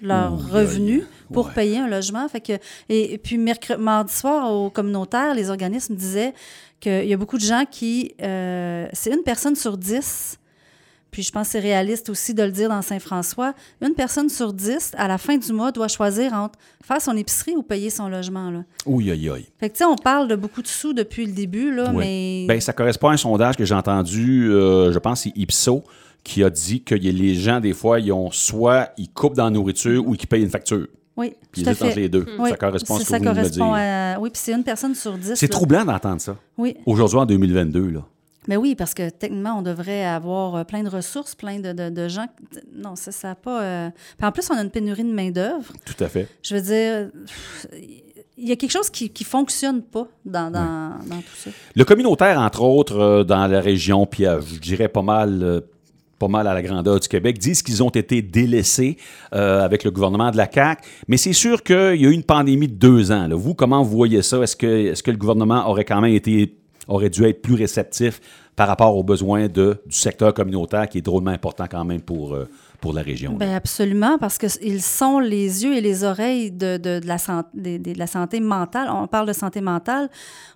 leur 0.00 0.50
revenu 0.50 1.04
pour 1.32 1.50
payer 1.50 1.78
un 1.78 1.88
logement. 1.88 2.26
Fait 2.28 2.40
que, 2.40 2.54
et, 2.88 3.18
puis, 3.18 3.38
mercredi, 3.38 3.80
mardi 3.80 4.14
soir, 4.14 4.52
au 4.52 4.70
communautaire, 4.70 5.34
les 5.34 5.50
organismes 5.50 5.96
disaient 6.06 6.34
qu'il 6.80 7.06
y 7.06 7.12
a 7.12 7.16
beaucoup 7.16 7.38
de 7.38 7.44
gens 7.44 7.64
qui... 7.70 8.14
Euh, 8.22 8.86
c'est 8.92 9.12
une 9.12 9.22
personne 9.22 9.56
sur 9.56 9.76
dix 9.76 10.38
puis 11.16 11.22
je 11.22 11.32
pense 11.32 11.46
que 11.46 11.52
c'est 11.52 11.60
réaliste 11.60 12.10
aussi 12.10 12.34
de 12.34 12.42
le 12.42 12.50
dire 12.50 12.68
dans 12.68 12.82
Saint-François, 12.82 13.54
une 13.80 13.94
personne 13.94 14.28
sur 14.28 14.52
dix, 14.52 14.92
à 14.98 15.08
la 15.08 15.16
fin 15.16 15.38
du 15.38 15.50
mois, 15.50 15.72
doit 15.72 15.88
choisir 15.88 16.34
entre 16.34 16.58
faire 16.84 17.00
son 17.00 17.16
épicerie 17.16 17.54
ou 17.56 17.62
payer 17.62 17.88
son 17.88 18.10
logement. 18.10 18.50
Là. 18.50 18.64
Oui, 18.84 19.10
oui, 19.10 19.30
oui. 19.30 19.46
Fait 19.58 19.70
que, 19.70 19.74
tu 19.74 19.78
sais, 19.78 19.84
on 19.86 19.96
parle 19.96 20.28
de 20.28 20.36
beaucoup 20.36 20.60
de 20.60 20.66
sous 20.66 20.92
depuis 20.92 21.24
le 21.24 21.32
début, 21.32 21.74
là, 21.74 21.90
mais... 21.90 22.44
Bien, 22.46 22.60
ça 22.60 22.74
correspond 22.74 23.08
à 23.08 23.12
un 23.12 23.16
sondage 23.16 23.56
que 23.56 23.64
j'ai 23.64 23.74
entendu, 23.74 24.50
euh, 24.50 24.92
je 24.92 24.98
pense, 24.98 25.22
c'est 25.22 25.32
Ipso, 25.36 25.84
qui 26.22 26.44
a 26.44 26.50
dit 26.50 26.82
que 26.82 26.94
les 26.94 27.34
gens, 27.34 27.60
des 27.60 27.72
fois, 27.72 27.98
ils 27.98 28.12
ont 28.12 28.30
soit 28.30 28.90
ils 28.98 29.08
coupent 29.08 29.36
dans 29.36 29.44
la 29.44 29.50
nourriture 29.50 30.06
ou 30.06 30.14
ils 30.14 30.26
payent 30.26 30.42
une 30.42 30.50
facture. 30.50 30.86
Oui, 31.16 31.34
puis 31.50 31.62
tout 31.62 31.70
à 31.70 31.74
fait. 31.74 31.94
les 31.94 32.08
deux. 32.08 32.26
Ça 32.48 32.56
correspond 32.56 32.96
à 32.96 32.98
ce 32.98 33.04
que 33.04 33.08
ça 33.10 33.18
vous 33.18 33.24
correspond 33.24 33.72
à... 33.74 34.18
Oui, 34.18 34.30
puis 34.30 34.40
c'est 34.42 34.52
une 34.52 34.64
personne 34.64 34.94
sur 34.94 35.16
dix. 35.16 35.34
C'est 35.34 35.48
troublant 35.48 35.84
d'entendre 35.84 36.20
ça. 36.20 36.36
Oui. 36.58 36.76
Aujourd'hui, 36.84 37.18
en 37.18 37.26
2022, 37.26 37.90
là. 37.90 38.04
Mais 38.48 38.56
oui, 38.56 38.74
parce 38.76 38.94
que 38.94 39.10
techniquement, 39.10 39.58
on 39.58 39.62
devrait 39.62 40.04
avoir 40.04 40.56
euh, 40.56 40.64
plein 40.64 40.82
de 40.82 40.88
ressources, 40.88 41.34
plein 41.34 41.58
de, 41.58 41.72
de, 41.72 42.08
gens. 42.08 42.26
Non, 42.72 42.94
ça, 42.94 43.10
ça 43.10 43.28
n'a 43.28 43.34
pas. 43.34 43.62
Euh, 43.62 43.90
en 44.22 44.32
plus, 44.32 44.48
on 44.50 44.54
a 44.56 44.62
une 44.62 44.70
pénurie 44.70 45.02
de 45.02 45.12
main-d'œuvre. 45.12 45.72
Tout 45.84 46.04
à 46.04 46.08
fait. 46.08 46.28
Je 46.42 46.54
veux 46.54 46.60
dire, 46.60 47.10
il 48.38 48.48
y 48.48 48.52
a 48.52 48.56
quelque 48.56 48.70
chose 48.70 48.90
qui 48.90 49.10
ne 49.18 49.24
fonctionne 49.24 49.82
pas 49.82 50.06
dans, 50.24 50.50
dans, 50.50 50.90
dans, 51.08 51.16
tout 51.16 51.36
ça. 51.36 51.50
Le 51.74 51.84
communautaire, 51.84 52.38
entre 52.38 52.62
autres, 52.62 53.00
euh, 53.00 53.24
dans 53.24 53.46
la 53.48 53.60
région, 53.60 54.06
puis 54.06 54.24
je 54.24 54.60
dirais 54.60 54.88
pas 54.88 55.02
mal 55.02 55.64
pas 56.18 56.28
mal 56.28 56.46
à 56.46 56.54
la 56.54 56.62
grandeur 56.62 56.98
du 57.00 57.08
Québec, 57.08 57.38
disent 57.38 57.62
qu'ils 57.62 57.82
ont 57.82 57.90
été 57.90 58.22
délaissés 58.22 58.96
euh, 59.34 59.64
avec 59.64 59.84
le 59.84 59.90
gouvernement 59.90 60.30
de 60.30 60.36
la 60.36 60.50
CAQ. 60.50 60.82
Mais 61.08 61.16
c'est 61.16 61.32
sûr 61.32 61.62
qu'il 61.62 61.76
y 61.76 62.06
a 62.06 62.08
eu 62.08 62.12
une 62.12 62.22
pandémie 62.22 62.68
de 62.68 62.74
deux 62.74 63.12
ans. 63.12 63.28
Vous, 63.32 63.54
comment 63.54 63.82
vous 63.82 63.96
voyez 63.96 64.22
ça? 64.22 64.38
Est-ce 64.38 64.56
que, 64.56 64.92
est 64.92 65.02
que 65.02 65.10
le 65.10 65.16
gouvernement 65.16 65.68
aurait 65.68 65.84
quand 65.84 66.00
même 66.00 66.14
été, 66.14 66.56
aurait 66.88 67.10
dû 67.10 67.24
être 67.24 67.42
plus 67.42 67.54
réceptif 67.54 68.20
par 68.56 68.68
rapport 68.68 68.96
aux 68.96 69.04
besoins 69.04 69.48
du 69.48 69.74
secteur 69.90 70.32
communautaire 70.32 70.88
qui 70.88 70.98
est 70.98 71.02
drôlement 71.02 71.30
important 71.30 71.66
quand 71.70 71.84
même 71.84 72.00
pour, 72.00 72.34
euh, 72.34 72.48
pour 72.80 72.94
la 72.94 73.02
région. 73.02 73.32
Bien, 73.34 73.54
absolument, 73.54 74.16
parce 74.16 74.38
qu'ils 74.38 74.82
sont 74.82 75.18
les 75.18 75.64
yeux 75.64 75.76
et 75.76 75.82
les 75.82 76.04
oreilles 76.04 76.50
de, 76.50 76.78
de, 76.78 77.00
la, 77.04 77.18
santé, 77.18 77.78
de, 77.78 77.98
la 77.98 78.06
santé 78.06 78.40
mentale. 78.40 78.88
On 78.90 79.06
parle 79.06 79.28
de 79.28 79.34
santé 79.34 79.60
mentale, 79.60 80.08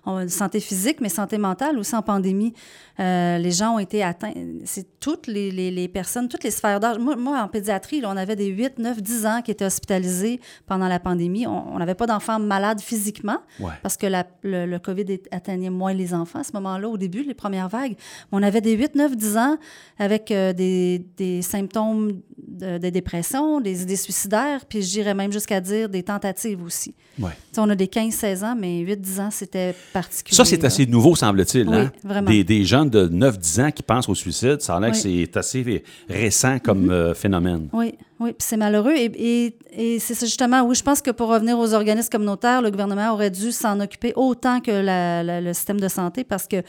de 0.07 0.27
santé 0.27 0.59
physique, 0.59 0.97
mais 0.99 1.09
santé 1.09 1.37
mentale 1.37 1.77
aussi 1.77 1.95
en 1.95 2.01
pandémie. 2.01 2.53
Euh, 3.01 3.37
les 3.39 3.51
gens 3.51 3.75
ont 3.75 3.79
été 3.79 4.03
atteints. 4.03 4.33
C'est 4.63 4.99
toutes 4.99 5.25
les, 5.27 5.49
les, 5.49 5.71
les, 5.71 5.87
personnes, 5.87 6.27
toutes 6.27 6.43
les 6.43 6.51
sphères 6.51 6.79
d'âge. 6.79 6.99
Moi, 6.99 7.15
moi, 7.15 7.41
en 7.41 7.47
pédiatrie, 7.47 8.01
on 8.05 8.15
avait 8.15 8.35
des 8.35 8.47
8, 8.47 8.77
9, 8.77 9.01
10 9.01 9.25
ans 9.25 9.41
qui 9.41 9.49
étaient 9.49 9.65
hospitalisés 9.65 10.39
pendant 10.67 10.87
la 10.87 10.99
pandémie. 10.99 11.47
On 11.47 11.79
n'avait 11.79 11.95
pas 11.95 12.05
d'enfants 12.05 12.39
malades 12.39 12.79
physiquement 12.79 13.37
parce 13.81 13.97
que 13.97 14.05
la, 14.05 14.25
le, 14.43 14.65
le, 14.65 14.79
COVID 14.79 15.19
atteignait 15.31 15.69
moins 15.69 15.93
les 15.93 16.13
enfants 16.13 16.39
à 16.39 16.43
ce 16.43 16.53
moment-là, 16.53 16.89
au 16.89 16.97
début, 16.97 17.23
les 17.23 17.33
premières 17.33 17.69
vagues. 17.69 17.95
On 18.31 18.43
avait 18.43 18.61
des 18.61 18.73
8, 18.73 18.95
9, 18.95 19.15
10 19.15 19.37
ans 19.37 19.57
avec 19.97 20.31
euh, 20.31 20.53
des, 20.53 21.05
des 21.17 21.41
symptômes 21.41 22.21
de, 22.37 22.89
dépression, 22.89 23.61
des 23.61 23.83
idées 23.83 23.95
suicidaires, 23.95 24.65
puis 24.67 24.81
j'irais 24.81 25.13
même 25.13 25.31
jusqu'à 25.31 25.61
dire 25.61 25.89
des 25.89 26.03
tentatives 26.03 26.63
aussi. 26.63 26.93
Ouais. 27.19 27.31
On 27.57 27.69
a 27.69 27.75
des 27.75 27.87
15-16 27.87 28.43
ans, 28.43 28.55
mais 28.59 28.83
8-10 28.83 29.21
ans, 29.21 29.29
c'était 29.31 29.75
particulier. 29.93 30.35
Ça, 30.35 30.45
c'est 30.45 30.63
assez 30.63 30.85
nouveau, 30.85 31.15
semble-t-il. 31.15 31.67
Oui, 31.67 31.75
hein? 31.75 31.91
vraiment. 32.03 32.29
Des, 32.29 32.43
des, 32.43 32.63
jeunes 32.63 32.89
de 32.91 33.07
9-10 33.07 33.61
ans 33.63 33.71
qui 33.71 33.83
pensent 33.83 34.09
au 34.09 34.15
suicide, 34.15 34.61
ça 34.61 34.75
a 34.75 34.79
l'air 34.79 34.91
que 34.91 34.97
c'est 34.97 35.35
assez 35.37 35.83
récent 36.09 36.59
comme 36.59 36.87
mm-hmm. 36.87 36.91
euh, 36.91 37.13
phénomène. 37.13 37.69
Oui, 37.73 37.95
oui, 38.19 38.33
puis 38.33 38.45
c'est 38.47 38.57
malheureux. 38.57 38.93
Et, 38.95 39.55
et, 39.71 39.99
c'est 39.99 40.19
justement, 40.19 40.61
oui, 40.61 40.75
je 40.75 40.83
pense 40.83 41.01
que 41.01 41.11
pour 41.11 41.29
revenir 41.29 41.57
aux 41.57 41.73
organismes 41.73 42.09
communautaires, 42.09 42.61
le 42.61 42.69
gouvernement 42.69 43.11
aurait 43.13 43.31
dû 43.31 43.51
s'en 43.51 43.79
occuper 43.79 44.13
autant 44.15 44.59
que 44.59 44.71
le 44.71 45.53
système 45.53 45.79
de 45.79 45.87
santé 45.87 46.23
parce 46.23 46.45
que 46.47 46.61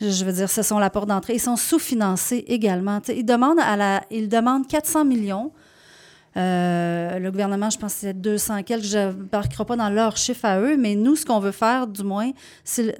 je 0.00 0.24
veux 0.24 0.32
dire, 0.32 0.50
ce 0.50 0.62
sont 0.62 0.78
la 0.78 0.90
porte 0.90 1.08
d'entrée. 1.08 1.34
Ils 1.34 1.40
sont 1.40 1.56
sous-financés 1.56 2.44
également. 2.48 3.00
ils 3.08 3.24
demandent, 3.24 3.60
à 3.60 3.76
la, 3.76 4.02
ils 4.10 4.28
demandent 4.28 4.66
400 4.66 5.04
millions. 5.04 5.52
Euh, 6.36 7.18
le 7.18 7.30
gouvernement, 7.30 7.68
je 7.70 7.78
pense 7.78 7.94
que 7.94 8.00
c'est 8.00 8.20
200 8.20 8.62
quelques. 8.62 8.84
Je 8.84 8.98
n'embarquerai 8.98 9.64
pas 9.64 9.76
dans 9.76 9.90
leurs 9.90 10.16
chiffres 10.16 10.44
à 10.44 10.60
eux, 10.60 10.76
mais 10.76 10.94
nous, 10.94 11.16
ce 11.16 11.26
qu'on 11.26 11.40
veut 11.40 11.52
faire, 11.52 11.86
du 11.86 12.04
moins, 12.04 12.30
c'est 12.64 12.96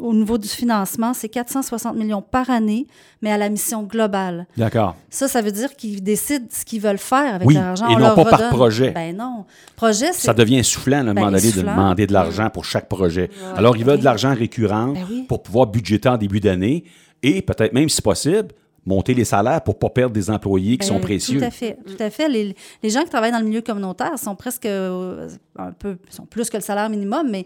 au 0.00 0.14
niveau 0.14 0.38
du 0.38 0.48
financement, 0.48 1.12
c'est 1.14 1.28
460 1.28 1.96
millions 1.96 2.22
par 2.22 2.48
année, 2.50 2.86
mais 3.22 3.30
à 3.30 3.36
la 3.36 3.48
mission 3.48 3.82
globale. 3.82 4.46
D'accord. 4.56 4.96
Ça, 5.10 5.28
ça 5.28 5.42
veut 5.42 5.52
dire 5.52 5.74
qu'ils 5.76 6.02
décident 6.02 6.46
ce 6.50 6.64
qu'ils 6.64 6.80
veulent 6.80 6.98
faire 6.98 7.34
avec 7.34 7.46
Oui, 7.48 7.54
leur 7.54 7.64
argent. 7.64 7.86
et 7.88 7.94
On 7.94 7.98
non 7.98 8.06
leur 8.06 8.14
pas 8.14 8.24
par 8.24 8.48
projet. 8.50 8.90
Ben 8.92 9.16
non. 9.16 9.44
Projet, 9.76 10.12
c'est... 10.12 10.26
Ça 10.26 10.34
devient 10.34 10.62
soufflant, 10.64 11.02
le 11.02 11.12
Ben, 11.12 11.20
moment 11.24 11.32
donné, 11.36 11.50
de 11.52 11.60
demander 11.60 12.06
de 12.06 12.12
l'argent 12.12 12.48
pour 12.50 12.64
chaque 12.64 12.88
projet. 12.88 13.30
Alors, 13.56 13.76
ils 13.76 13.84
veulent 13.84 13.94
Oui. 13.94 14.00
de 14.00 14.04
l'argent 14.04 14.34
récurrent 14.34 14.88
Ben 14.92 15.04
oui. 15.10 15.24
pour 15.28 15.42
pouvoir 15.42 15.66
budgéter 15.66 16.08
en 16.08 16.16
début 16.16 16.40
d'année 16.40 16.84
et 17.22 17.42
peut-être 17.42 17.72
même, 17.72 17.88
si 17.88 18.00
possible, 18.00 18.48
monter 18.86 19.12
les 19.12 19.24
salaires 19.24 19.60
pour 19.62 19.74
ne 19.74 19.78
pas 19.80 19.90
perdre 19.90 20.14
des 20.14 20.30
employés 20.30 20.78
qui 20.78 20.86
sont 20.86 20.94
Ben, 20.94 21.00
précieux. 21.02 21.38
Tout 21.40 21.44
à 21.44 21.50
fait, 21.50 21.76
tout 21.84 22.02
à 22.02 22.08
fait. 22.08 22.28
Les, 22.28 22.54
les 22.82 22.90
gens 22.90 23.02
qui 23.02 23.10
travaillent 23.10 23.32
dans 23.32 23.38
le 23.40 23.44
milieu 23.44 23.60
communautaire 23.60 24.18
sont 24.18 24.34
presque 24.34 24.64
euh, 24.64 25.28
un 25.58 25.72
peu, 25.72 25.98
sont 26.08 26.24
plus 26.24 26.48
que 26.48 26.56
le 26.56 26.62
salaire 26.62 26.88
minimum, 26.88 27.28
mais 27.30 27.44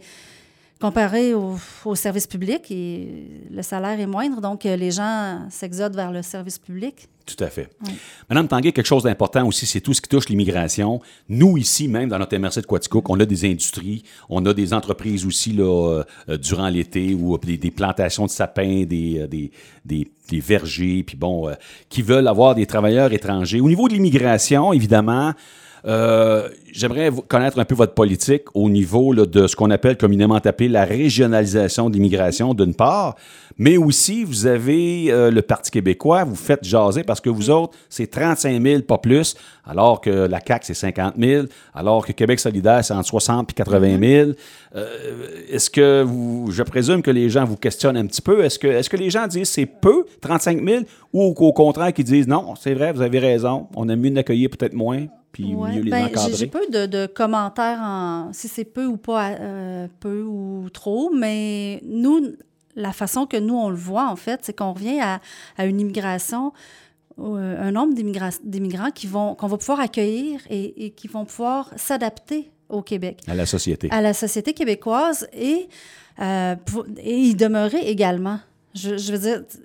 comparé 0.83 1.33
au, 1.33 1.57
au 1.85 1.95
service 1.95 2.27
public, 2.27 2.69
et 2.73 3.09
le 3.51 3.63
salaire 3.63 3.99
est 4.01 4.07
moindre, 4.07 4.41
donc 4.41 4.67
euh, 4.67 4.75
les 4.75 4.91
gens 4.91 5.47
s'exodent 5.49 5.95
vers 5.95 6.11
le 6.11 6.23
service 6.23 6.59
public. 6.59 7.09
Tout 7.25 7.43
à 7.45 7.47
fait. 7.47 7.69
Oui. 7.87 7.93
Madame 8.29 8.49
Tanguay, 8.49 8.73
quelque 8.73 8.87
chose 8.87 9.05
d'important 9.05 9.47
aussi, 9.47 9.65
c'est 9.65 9.81
tout 9.81 9.95
ce 9.95 10.01
qui 10.01 10.09
touche 10.09 10.29
l'immigration. 10.29 11.01
Nous, 11.29 11.57
ici, 11.57 11.87
même 11.87 12.09
dans 12.09 12.19
notre 12.19 12.37
MRC 12.37 12.63
de 12.63 12.67
Quaticook, 12.67 13.09
on 13.11 13.21
a 13.21 13.25
des 13.25 13.45
industries, 13.45 14.03
on 14.29 14.45
a 14.45 14.53
des 14.53 14.75
entreprises 14.75 15.25
aussi 15.25 15.53
là, 15.53 15.65
euh, 15.65 16.05
euh, 16.29 16.37
durant 16.37 16.69
l'été 16.69 17.15
ou 17.15 17.39
des, 17.39 17.57
des 17.57 17.71
plantations 17.71 18.27
de 18.27 18.31
sapins, 18.31 18.85
des, 18.85 19.27
des, 19.29 19.53
des, 19.85 20.11
des 20.29 20.41
vergers, 20.41 21.05
puis 21.05 21.17
bon, 21.17 21.49
euh, 21.49 21.55
qui 21.89 22.03
veulent 22.03 22.27
avoir 22.27 22.57
des 22.57 22.67
travailleurs 22.67 23.13
étrangers. 23.13 23.61
Au 23.61 23.69
niveau 23.69 23.87
de 23.87 23.95
l'immigration, 23.95 24.73
évidemment, 24.73 25.33
euh, 25.85 26.49
j'aimerais 26.71 27.11
connaître 27.29 27.59
un 27.59 27.65
peu 27.65 27.75
votre 27.75 27.95
politique 27.95 28.45
au 28.55 28.71
niveau 28.71 29.13
là, 29.13 29.27
de 29.27 29.47
ce 29.47 29.57
qu'on 29.57 29.71
appelle 29.71 29.97
communément 29.97 30.37
appelé 30.37 30.69
la 30.69 30.85
régionalisation 30.85 31.91
de 31.91 31.95
l'immigration, 31.95 32.55
d'une 32.55 32.75
part, 32.75 33.17
mais 33.59 33.77
aussi 33.77 34.25
vous 34.25 34.47
avez 34.47 35.11
euh, 35.11 35.31
le 35.31 35.43
Parti 35.43 35.71
québécois, 35.71 36.25
vous 36.25 36.37
faites 36.37 36.65
jaser 36.65 37.03
parce 37.03 37.21
que 37.21 37.31
vous 37.31 37.51
autres, 37.51 37.77
c'est 37.89 38.07
35 38.07 38.63
000, 38.63 38.83
pas 38.83 38.99
plus, 38.99 39.35
alors 39.67 40.01
que 40.01 40.11
la 40.11 40.41
CAQ, 40.47 40.67
c'est 40.67 40.75
50 40.75 41.15
000, 41.19 41.47
alors 41.75 42.07
que 42.07 42.13
Québec 42.13 42.39
solidaire, 42.39 42.85
c'est 42.85 42.95
entre 42.95 43.09
60 43.09 43.51
et 43.51 43.55
80 43.55 43.99
000. 43.99 44.31
Euh, 44.75 44.87
est-ce 45.51 45.69
que 45.69 46.03
vous, 46.03 46.51
je 46.51 46.63
présume 46.63 47.03
que 47.03 47.11
les 47.11 47.29
gens 47.29 47.45
vous 47.45 47.57
questionnent 47.57 47.97
un 47.97 48.07
petit 48.07 48.23
peu, 48.23 48.45
est-ce 48.45 48.59
que, 48.59 48.69
est-ce 48.69 48.89
que 48.89 48.97
les 48.97 49.11
gens 49.11 49.27
disent 49.27 49.51
c'est 49.51 49.67
peu, 49.67 50.07
35 50.21 50.65
000, 50.65 50.85
ou 51.13 51.23
au, 51.23 51.31
au 51.33 51.53
contraire, 51.53 51.93
qu'ils 51.93 52.05
disent 52.05 52.29
non, 52.29 52.55
c'est 52.55 52.75
vrai, 52.75 52.93
vous 52.93 53.03
avez 53.03 53.19
raison, 53.19 53.67
on 53.75 53.89
aime 53.89 54.01
mieux 54.01 54.11
d'accueillir 54.11 54.49
peut-être 54.49 54.75
moins, 54.75 55.07
puis 55.33 55.55
Ouais. 55.55 55.73
mieux 55.73 55.81
les 55.83 55.91
Ben, 55.91 55.99
j'ai- 56.01 56.05
encadrer? 56.19 56.35
J'ai 56.37 56.47
peu 56.47 56.67
de, 56.71 56.87
de 56.87 57.07
commentaires 57.07 57.81
en 57.81 58.33
si 58.33 58.49
c'est 58.49 58.65
peu 58.65 58.87
ou 58.87 58.97
pas, 58.97 59.31
euh, 59.31 59.89
peu 60.01 60.23
ou 60.23 60.69
trop, 60.71 61.11
mais 61.13 61.81
nous, 61.85 62.21
la 62.77 62.93
façon 62.93 63.27
que 63.27 63.37
nous, 63.37 63.55
on 63.57 63.71
le 63.71 63.77
voit, 63.77 64.09
en 64.09 64.17
fait, 64.17 64.41
c'est 64.43 64.57
qu'on 64.57 64.73
revient 64.73 65.01
à, 65.01 65.21
à 65.59 65.67
une 65.67 65.81
immigration, 65.81 66.53
euh, 67.19 67.69
un 67.69 67.73
nombre 67.73 67.95
d'immigra- 67.95 68.39
d'immigrants 68.45 68.91
qui 68.91 69.07
vont, 69.07 69.35
qu'on 69.35 69.47
va 69.47 69.59
pouvoir 69.59 69.81
accueillir 69.81 70.41
et, 70.49 70.87
et 70.87 70.91
qui 70.91 71.09
vont 71.09 71.25
pouvoir 71.25 71.71
s'adapter 71.77 72.51
au 72.71 72.81
Québec 72.81 73.21
À 73.29 73.35
la 73.35 73.45
société. 73.45 73.89
à 73.91 74.01
la 74.01 74.15
société 74.15 74.55
québécoise 74.55 75.27
et, 75.35 75.69
euh, 76.21 76.57
pour- 76.65 76.87
et 76.99 77.19
y 77.19 77.35
demeurer 77.35 77.81
également. 77.81 78.39
Je, 78.75 79.13
veux 79.13 79.19
dire, 79.19 79.43
tu 79.49 79.59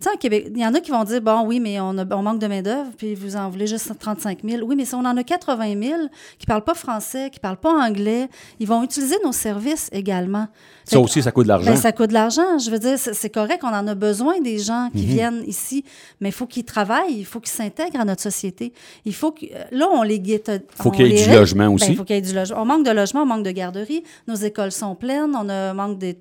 sais, 0.00 0.16
Québec, 0.18 0.46
il 0.54 0.58
y 0.58 0.66
en 0.66 0.72
a 0.72 0.80
qui 0.80 0.90
vont 0.90 1.04
dire, 1.04 1.20
bon, 1.20 1.42
oui, 1.46 1.60
mais 1.60 1.78
on, 1.80 1.98
a- 1.98 2.16
on 2.16 2.22
manque 2.22 2.38
de 2.38 2.46
main-d'œuvre, 2.46 2.90
puis 2.96 3.14
vous 3.14 3.36
en 3.36 3.50
voulez 3.50 3.66
juste 3.66 3.92
35 3.98 4.38
000. 4.42 4.62
Oui, 4.66 4.74
mais 4.74 4.84
si 4.86 4.94
on 4.94 5.00
en 5.00 5.16
a 5.16 5.22
80 5.22 5.80
000 5.82 6.00
qui 6.38 6.44
ne 6.44 6.46
parlent 6.46 6.64
pas 6.64 6.74
français, 6.74 7.28
qui 7.30 7.38
ne 7.38 7.42
parlent 7.42 7.58
pas 7.58 7.72
anglais, 7.72 8.28
ils 8.60 8.66
vont 8.66 8.82
utiliser 8.82 9.16
nos 9.24 9.32
services 9.32 9.88
également. 9.92 10.48
Ça 10.84 11.00
aussi, 11.00 11.22
ça 11.22 11.32
coûte 11.32 11.44
de 11.44 11.48
l'argent. 11.48 11.70
ben, 11.70 11.76
ça 11.76 11.92
coûte 11.92 12.08
de 12.08 12.14
l'argent. 12.14 12.58
Je 12.58 12.70
veux 12.70 12.78
dire, 12.78 12.98
c'est 12.98 13.30
correct, 13.30 13.60
on 13.62 13.68
en 13.68 13.86
a 13.86 13.94
besoin 13.94 14.40
des 14.40 14.58
gens 14.58 14.90
Mhm. 14.92 15.00
qui 15.00 15.06
viennent 15.06 15.42
ici, 15.46 15.84
mais 16.20 16.28
il 16.28 16.32
faut 16.32 16.46
qu'ils 16.46 16.64
travaillent, 16.64 17.14
il 17.18 17.24
faut 17.24 17.40
qu'ils 17.40 17.52
s'intègrent 17.52 18.00
à 18.00 18.04
notre 18.04 18.22
société. 18.22 18.72
Il 19.04 19.14
faut 19.14 19.32
que, 19.32 19.46
là, 19.72 19.88
on 19.92 20.02
les 20.02 20.20
guette. 20.20 20.50
Faut 20.76 20.88
on 20.88 20.92
qu'il 20.92 21.06
y 21.06 21.18
ait 21.20 21.24
du 21.26 21.30
logement 21.32 21.64
Ben, 21.68 21.72
aussi. 21.74 21.90
il 21.92 21.96
faut 21.96 22.04
qu'il 22.04 22.16
y 22.16 22.18
ait 22.18 22.22
du 22.22 22.34
logement. 22.34 22.60
On 22.62 22.64
manque 22.66 22.84
de 22.86 22.90
logement, 22.90 23.22
on 23.22 23.26
manque 23.26 23.44
de 23.44 23.50
garderie. 23.50 24.02
Nos 24.28 24.34
écoles 24.36 24.72
sont 24.72 24.94
pleines, 24.94 25.34
on 25.34 25.48
a 25.48 25.72
manque 25.72 25.98
des. 25.98 26.18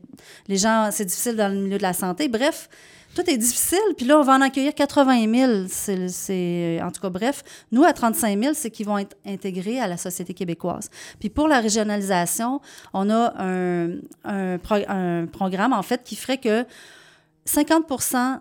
Les 0.48 0.58
gens, 0.58 0.90
c'est 0.92 1.06
difficile 1.06 1.36
dans 1.36 1.50
le 1.54 1.60
milieu 1.60 1.78
de 1.78 1.84
la 1.84 1.94
santé. 1.94 2.28
Bref, 2.30 2.70
tout 3.16 3.30
est 3.30 3.38
difficile. 3.38 3.80
Puis 3.98 4.06
là, 4.06 4.20
on 4.20 4.24
va 4.24 4.34
en 4.36 4.42
accueillir 4.42 4.74
80 4.74 5.32
000. 5.34 5.52
C'est, 5.70 6.08
c'est- 6.10 6.80
en 6.82 6.92
tout 6.92 7.02
cas, 7.02 7.10
bref, 7.10 7.44
nous, 7.72 7.84
à 7.84 7.94
35 7.94 8.42
000, 8.42 8.54
c'est 8.56 8.72
qu'ils 8.72 8.86
vont 8.86 8.98
être 8.98 9.16
intégrés 9.26 9.80
à 9.80 9.88
la 9.88 9.98
société 9.98 10.34
québécoise. 10.34 10.90
Puis 11.20 11.30
pour 11.30 11.48
la 11.48 11.60
régionalisation, 11.60 12.60
on 12.94 13.10
a 13.10 13.34
un, 13.38 13.90
un, 14.24 14.58
pro- 14.58 14.86
un 14.88 15.26
programme, 15.28 15.74
en 15.74 15.84
fait, 15.84 16.02
qui 16.04 16.16
ferait 16.16 16.38
que 16.40 16.66
50 17.46 17.86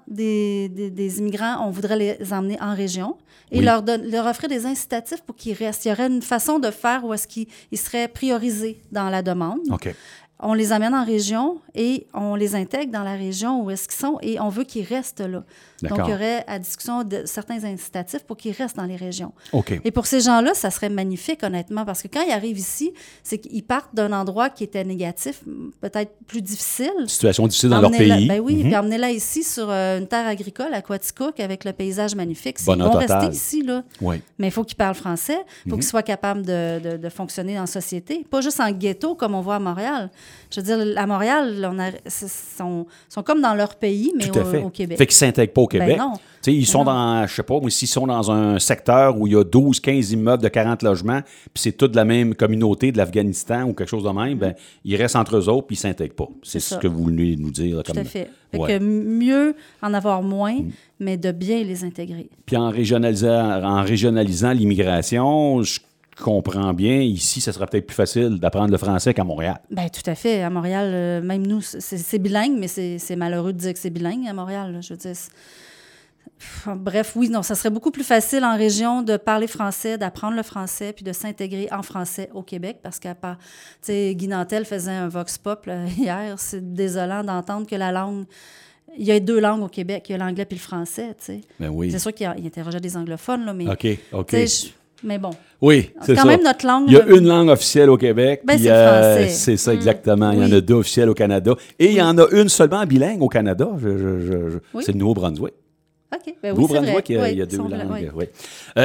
des, 0.07 0.69
des, 0.69 0.91
des 0.91 1.19
immigrants, 1.19 1.67
on 1.67 1.71
voudrait 1.71 1.97
les 2.21 2.33
emmener 2.33 2.57
en 2.61 2.75
région 2.75 3.17
et 3.51 3.59
Oui. 3.59 3.65
leur, 3.65 3.83
leur 3.85 4.27
offrir 4.27 4.49
des 4.49 4.65
incitatifs 4.65 5.23
pour 5.23 5.35
qu'ils 5.35 5.55
restent. 5.55 5.85
Il 5.85 5.89
y 5.89 5.93
aurait 5.93 6.07
une 6.07 6.23
façon 6.23 6.59
de 6.61 6.71
faire 6.71 7.05
où 7.05 7.13
est-ce 7.13 7.27
qu'ils 7.27 7.49
ils 7.73 7.79
seraient 7.79 8.07
priorisés 8.09 8.81
dans 8.93 9.11
la 9.11 9.23
demande. 9.23 9.59
OK. 9.73 9.93
On 10.44 10.55
les 10.55 10.72
amène 10.72 10.94
en 10.94 11.05
région 11.05 11.59
et 11.74 12.07
on 12.14 12.35
les 12.35 12.55
intègre 12.57 12.92
dans 12.92 13.05
la 13.05 13.14
région 13.14 13.62
où 13.62 13.70
est-ce 13.70 13.87
qu'ils 13.88 13.98
sont 14.00 14.18
et 14.22 14.40
on 14.40 14.48
veut 14.48 14.64
qu'ils 14.64 14.85
restent 14.85 15.20
là. 15.20 15.44
Donc, 15.83 15.98
il 16.07 16.11
y 16.11 16.14
aurait 16.14 16.44
à 16.46 16.61
discussion 16.61 17.02
de 17.02 17.22
certains 17.24 17.64
incitatifs 17.64 18.22
pour 18.24 18.37
qu'ils 18.37 18.52
restent 18.52 18.76
dans 18.76 18.85
les 18.85 18.94
régions. 18.94 19.33
Et 19.85 19.90
pour 19.90 20.07
ces 20.07 20.20
gens-là, 20.20 20.55
ça 20.55 20.70
serait 20.70 20.88
magnifique, 20.88 21.42
honnêtement, 21.42 21.85
parce 21.85 22.02
que 22.02 22.09
quand 22.09 22.22
ils 22.22 22.31
arrivent 22.33 22.59
ici, 22.59 22.92
c'est 23.24 23.38
qu'ils 23.38 23.64
partent 23.64 23.92
d'un 23.94 24.12
endroit 24.12 24.48
qui 24.50 24.62
était 24.62 24.85
négatif, 24.85 25.42
peut-être 25.81 26.12
plus 26.28 26.40
difficile. 26.42 26.92
Situation 27.09 27.46
difficile 27.48 27.70
dans 27.70 27.81
leur 27.81 27.90
pays. 27.90 28.28
Ben 28.28 28.40
oui, 28.40 28.57
Mhm. 28.57 28.62
puis 28.62 28.76
emmenez-la 28.76 29.11
ici 29.11 29.42
sur 29.42 29.68
euh, 29.70 29.98
une 29.98 30.07
terre 30.07 30.26
agricole 30.28 30.72
à 30.72 30.83
Quaticook 30.83 31.40
avec 31.40 31.64
le 31.64 31.72
paysage 31.72 32.14
magnifique. 32.14 32.59
Ils 32.61 32.66
Bonheur 32.66 32.92
vont 32.92 33.00
total. 33.00 33.18
rester 33.26 33.35
ici, 33.35 33.62
là. 33.62 33.83
Oui. 34.00 34.20
Mais 34.38 34.48
il 34.48 34.50
faut 34.52 34.62
qu'ils 34.64 34.76
parlent 34.76 34.94
français, 34.94 35.38
il 35.64 35.68
Mhm. 35.68 35.70
faut 35.70 35.76
qu'ils 35.78 35.87
soient 35.88 36.02
capables 36.05 36.42
de, 36.46 36.78
de- 36.92 36.96
de 36.96 37.09
fonctionner 37.09 37.55
la 37.55 37.66
société. 37.66 38.24
Pas 38.31 38.40
juste 38.40 38.61
en 38.61 38.70
ghetto 38.70 39.14
comme 39.16 39.35
on 39.35 39.40
voit 39.40 39.57
à 39.57 39.61
Montréal. 39.61 40.11
Je 40.51 40.61
veux 40.61 40.66
dire, 40.85 40.99
à 40.99 41.07
Montréal, 41.07 41.68
on 41.73 41.79
a, 41.79 41.90
sont, 42.09 42.87
sont 43.09 43.23
comme 43.23 43.40
dans 43.40 43.55
leur 43.55 43.75
pays, 43.77 44.12
mais 44.16 44.29
Tout 44.29 44.38
à 44.38 44.42
au, 44.42 44.45
fait. 44.47 44.62
au 44.62 44.71
Québec. 44.71 44.99
Fait 44.99 45.07
qu'ils 45.07 45.14
ne 45.14 45.18
s'intègrent 45.33 45.53
pas 45.53 45.62
au 45.62 45.66
Québec. 45.66 45.97
Ben 45.97 45.99
non. 45.99 46.12
Ils 46.47 46.66
sont 46.66 46.83
dans, 46.85 47.25
je 47.27 47.33
sais 47.35 47.42
pas, 47.45 47.55
s'ils 47.68 47.87
sont 47.87 48.07
dans 48.07 48.31
un 48.33 48.59
secteur 48.59 49.16
où 49.16 49.29
il 49.29 49.35
y 49.35 49.37
a 49.37 49.45
12, 49.45 49.79
15 49.79 50.11
immeubles 50.12 50.42
de 50.42 50.49
40 50.49 50.83
logements, 50.83 51.21
puis 51.23 51.62
c'est 51.62 51.73
tout 51.73 51.87
de 51.87 51.95
la 51.95 52.05
même 52.05 52.35
communauté 52.35 52.90
de 52.90 52.99
l'Afghanistan 52.99 53.62
ou 53.62 53.75
quelque 53.75 53.88
chose 53.88 54.03
de 54.03 54.11
même, 54.11 54.38
ben, 54.38 54.55
ils 54.85 54.97
restent 54.97 55.14
entre 55.16 55.37
eux 55.37 55.49
autres 55.49 55.68
puis 55.68 55.77
ils 55.77 55.87
ne 55.87 55.92
s'intègrent 55.92 56.14
pas. 56.16 56.29
C'est 56.42 56.59
Mm-hmm. 56.59 56.62
Ce 56.62 56.68
ça. 56.75 56.77
que 56.79 56.88
vous 56.88 57.03
voulez 57.05 57.37
nous 57.37 57.51
dire. 57.53 57.77
là, 57.77 57.83
Tout 57.85 57.92
comme- 57.92 58.03
à 58.03 58.05
fait. 58.05 58.29
Fait 58.51 58.59
Ouais. 58.59 58.79
Que 58.79 58.85
mieux 58.85 59.55
en 59.83 59.95
avoir 59.95 60.21
moins, 60.23 60.57
mais 61.01 61.16
de 61.16 61.31
bien 61.33 61.62
les 61.62 61.85
intégrer. 61.85 62.29
Puis 62.45 62.57
en 62.57 62.68
régionalisant, 62.71 63.62
en 63.62 63.83
régionalisant 63.83 64.53
l'immigration, 64.53 65.62
je 65.62 65.79
comprends 66.20 66.72
bien, 66.75 67.01
ici, 67.01 67.40
ça 67.40 67.53
sera 67.53 67.66
peut-être 67.66 67.87
plus 67.87 67.94
facile 67.94 68.38
d'apprendre 68.38 68.70
le 68.70 68.79
français 68.79 69.14
qu'à 69.14 69.25
Montréal. 69.25 69.61
Ben 69.70 69.88
tout 69.88 70.09
à 70.11 70.14
fait. 70.14 70.42
À 70.42 70.51
Montréal, 70.51 70.90
euh, 70.92 71.20
même 71.22 71.46
nous, 71.46 71.61
c'est 71.62 72.18
bilingue, 72.18 72.57
mais 72.59 72.68
c'est 72.68 73.16
malheureux 73.16 73.53
de 73.53 73.59
dire 73.59 73.72
que 73.72 73.79
c'est 73.79 73.90
bilingue 73.90 74.27
à 74.29 74.33
Montréal. 74.33 74.72
là. 74.72 74.81
Je 74.81 74.92
veux 74.94 74.98
dire, 74.98 75.14
Bref, 76.66 77.12
oui, 77.14 77.29
non, 77.29 77.42
ça 77.42 77.55
serait 77.55 77.70
beaucoup 77.70 77.92
plus 77.92 78.03
facile 78.03 78.44
en 78.44 78.57
région 78.57 79.03
de 79.03 79.16
parler 79.16 79.46
français, 79.46 79.96
d'apprendre 79.96 80.37
le 80.37 80.42
français, 80.42 80.92
puis 80.92 81.05
de 81.05 81.12
s'intégrer 81.12 81.68
en 81.70 81.83
français 81.83 82.31
au 82.35 82.42
Québec, 82.42 82.79
parce 82.83 82.98
qu'à 82.98 83.14
part, 83.14 83.37
tu 83.38 83.46
sais, 83.83 84.14
Guy 84.16 84.27
Nantel 84.27 84.64
faisait 84.64 84.90
un 84.90 85.09
vox 85.09 85.38
pop 85.38 85.66
là, 85.66 85.85
hier, 85.96 86.35
c'est 86.38 86.75
désolant 86.75 87.22
d'entendre 87.22 87.66
que 87.68 87.77
la 87.77 87.92
langue, 87.92 88.25
il 88.98 89.05
y 89.07 89.12
a 89.12 89.20
deux 89.20 89.38
langues 89.40 89.62
au 89.62 89.68
Québec, 89.68 90.07
il 90.09 90.12
y 90.12 90.14
a 90.16 90.18
l'anglais 90.18 90.44
puis 90.44 90.57
le 90.57 90.62
français, 90.62 91.11
tu 91.18 91.25
sais. 91.27 91.40
Ben 91.61 91.68
oui. 91.68 91.92
C'est 91.92 92.01
sûr 92.01 92.12
qu'il 92.12 92.33
il 92.38 92.46
interrogeait 92.46 92.81
des 92.81 92.96
anglophones, 92.96 93.44
là, 93.44 93.53
mais, 93.53 93.68
OK, 93.70 93.87
OK. 94.12 94.31
je- 94.33 94.66
mais 95.05 95.19
bon, 95.19 95.31
Oui, 95.61 95.91
c'est 96.03 96.15
quand 96.15 96.23
ça. 96.23 96.29
même 96.29 96.43
notre 96.43 96.67
langue. 96.67 96.85
Il 96.88 96.95
y 96.95 96.97
a 96.97 97.05
là. 97.05 97.17
une 97.17 97.27
langue 97.27 97.49
officielle 97.49 97.91
au 97.91 97.97
Québec. 97.97 98.43
Ben, 98.45 98.59
c'est 98.59 98.71
euh, 98.71 99.27
c'est 99.29 99.57
ça, 99.57 99.73
Mm. 99.73 99.77
exactement. 99.77 100.31
Il 100.33 100.38
y 100.41 100.45
en 100.45 100.53
a 100.53 100.61
deux 100.61 100.75
officielles 100.75 101.09
au 101.11 101.15
Canada. 101.15 101.55
Et 101.79 101.87
il 101.87 101.95
y 101.95 102.03
en 102.03 102.17
a 102.19 102.27
une 102.33 102.49
seulement 102.49 102.85
bilingue 102.87 103.23
au 103.23 103.29
Canada. 103.29 103.69
Je- 103.79 103.88
je- 103.99 104.21
je- 104.21 104.51
je- 104.51 104.59
Oui. 104.75 104.83
C'est 104.85 104.93
le 104.93 104.99
Nouveau-Brunswick. 104.99 105.55
OK, 106.15 106.35
ben 106.43 106.53
oui. 106.53 106.61
Nouveau-Brunswick, 106.61 107.09
il 107.09 107.17
y 107.17 107.19
a- 107.19 107.23
Oui, 107.23 107.29
il 107.33 107.38
y 107.38 107.43
a 107.43 107.47
deux 107.47 107.57
langues. 107.57 107.71
oui. 107.91 108.09
oui. 108.15 108.25
Euh, 108.79 108.85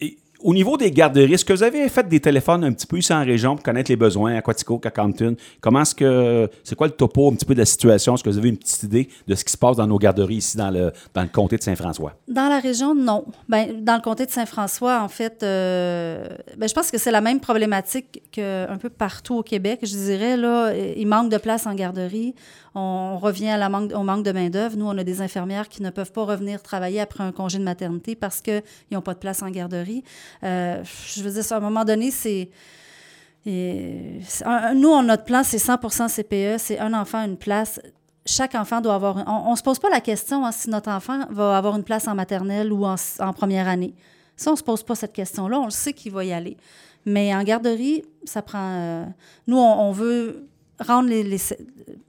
et 0.00 0.16
au 0.44 0.52
niveau 0.52 0.76
des 0.76 0.90
garderies, 0.90 1.32
est-ce 1.32 1.44
que 1.44 1.54
vous 1.54 1.62
avez 1.62 1.88
fait 1.88 2.06
des 2.06 2.20
téléphones 2.20 2.64
un 2.64 2.72
petit 2.72 2.86
peu 2.86 2.98
ici 2.98 3.14
en 3.14 3.24
région 3.24 3.54
pour 3.56 3.64
connaître 3.64 3.90
les 3.90 3.96
besoins 3.96 4.36
à 4.36 4.42
Quatico, 4.42 4.78
à? 4.78 5.36
Comment 5.58 5.80
est-ce 5.80 5.94
que, 5.94 6.50
c'est 6.62 6.76
quoi 6.76 6.86
le 6.86 6.92
topo 6.92 7.30
un 7.30 7.34
petit 7.34 7.46
peu 7.46 7.54
de 7.54 7.60
la 7.60 7.64
situation? 7.64 8.14
Est-ce 8.14 8.22
que 8.22 8.28
vous 8.28 8.36
avez 8.36 8.50
une 8.50 8.58
petite 8.58 8.82
idée 8.82 9.08
de 9.26 9.34
ce 9.34 9.42
qui 9.42 9.50
se 9.50 9.56
passe 9.56 9.78
dans 9.78 9.86
nos 9.86 9.98
garderies 9.98 10.36
ici 10.36 10.58
dans 10.58 10.70
le, 10.70 10.92
dans 11.14 11.22
le 11.22 11.28
comté 11.28 11.56
de 11.56 11.62
Saint-François? 11.62 12.12
Dans 12.28 12.50
la 12.50 12.60
région, 12.60 12.94
non. 12.94 13.24
Ben, 13.48 13.82
dans 13.82 13.94
le 13.94 14.02
comté 14.02 14.26
de 14.26 14.30
Saint-François, 14.30 15.00
en 15.00 15.08
fait, 15.08 15.42
euh, 15.42 16.28
ben, 16.58 16.68
je 16.68 16.74
pense 16.74 16.90
que 16.90 16.98
c'est 16.98 17.10
la 17.10 17.22
même 17.22 17.40
problématique 17.40 18.22
qu'un 18.30 18.76
peu 18.78 18.90
partout 18.90 19.36
au 19.36 19.42
Québec, 19.42 19.80
je 19.82 19.96
dirais. 19.96 20.36
Là, 20.36 20.74
il 20.74 21.06
manque 21.06 21.30
de 21.30 21.38
place 21.38 21.66
en 21.66 21.74
garderie. 21.74 22.34
On 22.76 23.18
revient 23.18 23.50
à 23.50 23.56
la 23.56 23.68
manque, 23.68 23.92
au 23.94 24.02
manque 24.02 24.24
de 24.24 24.32
main-d'œuvre. 24.32 24.76
Nous, 24.76 24.86
on 24.86 24.98
a 24.98 25.04
des 25.04 25.22
infirmières 25.22 25.68
qui 25.68 25.80
ne 25.80 25.90
peuvent 25.90 26.10
pas 26.10 26.24
revenir 26.24 26.60
travailler 26.60 27.00
après 27.00 27.22
un 27.22 27.30
congé 27.30 27.58
de 27.58 27.62
maternité 27.62 28.16
parce 28.16 28.40
qu'ils 28.40 28.62
n'ont 28.90 29.00
pas 29.00 29.14
de 29.14 29.20
place 29.20 29.42
en 29.42 29.50
garderie. 29.50 30.02
Euh, 30.42 30.82
je 31.06 31.22
veux 31.22 31.30
dire, 31.30 31.52
à 31.52 31.56
un 31.56 31.60
moment 31.60 31.84
donné, 31.84 32.10
c'est. 32.10 32.50
nous, 33.46 35.02
notre 35.02 35.24
plan, 35.24 35.42
c'est 35.42 35.58
100% 35.58 36.08
CPE, 36.08 36.58
c'est 36.58 36.78
un 36.78 36.92
enfant, 36.94 37.24
une 37.24 37.36
place. 37.36 37.80
Chaque 38.26 38.54
enfant 38.54 38.80
doit 38.80 38.94
avoir. 38.94 39.22
On 39.46 39.50
ne 39.50 39.56
se 39.56 39.62
pose 39.62 39.78
pas 39.78 39.90
la 39.90 40.00
question 40.00 40.44
hein, 40.44 40.52
si 40.52 40.70
notre 40.70 40.90
enfant 40.90 41.26
va 41.30 41.56
avoir 41.56 41.76
une 41.76 41.84
place 41.84 42.08
en 42.08 42.14
maternelle 42.14 42.72
ou 42.72 42.84
en, 42.86 42.96
première 43.34 43.68
année. 43.68 43.94
Ça, 44.36 44.50
on 44.50 44.56
se 44.56 44.64
pose 44.64 44.82
pas 44.82 44.94
cette 44.94 45.12
question-là. 45.12 45.60
On 45.60 45.66
le 45.66 45.70
sait 45.70 45.92
qu'il 45.92 46.12
va 46.12 46.24
y 46.24 46.32
aller. 46.32 46.56
Mais 47.04 47.34
en 47.34 47.42
garderie, 47.42 48.02
ça 48.24 48.40
prend. 48.40 48.70
Euh, 48.72 49.04
nous, 49.46 49.58
on 49.58 49.92
veut 49.92 50.48
rendre 50.80 51.08
les, 51.08 51.38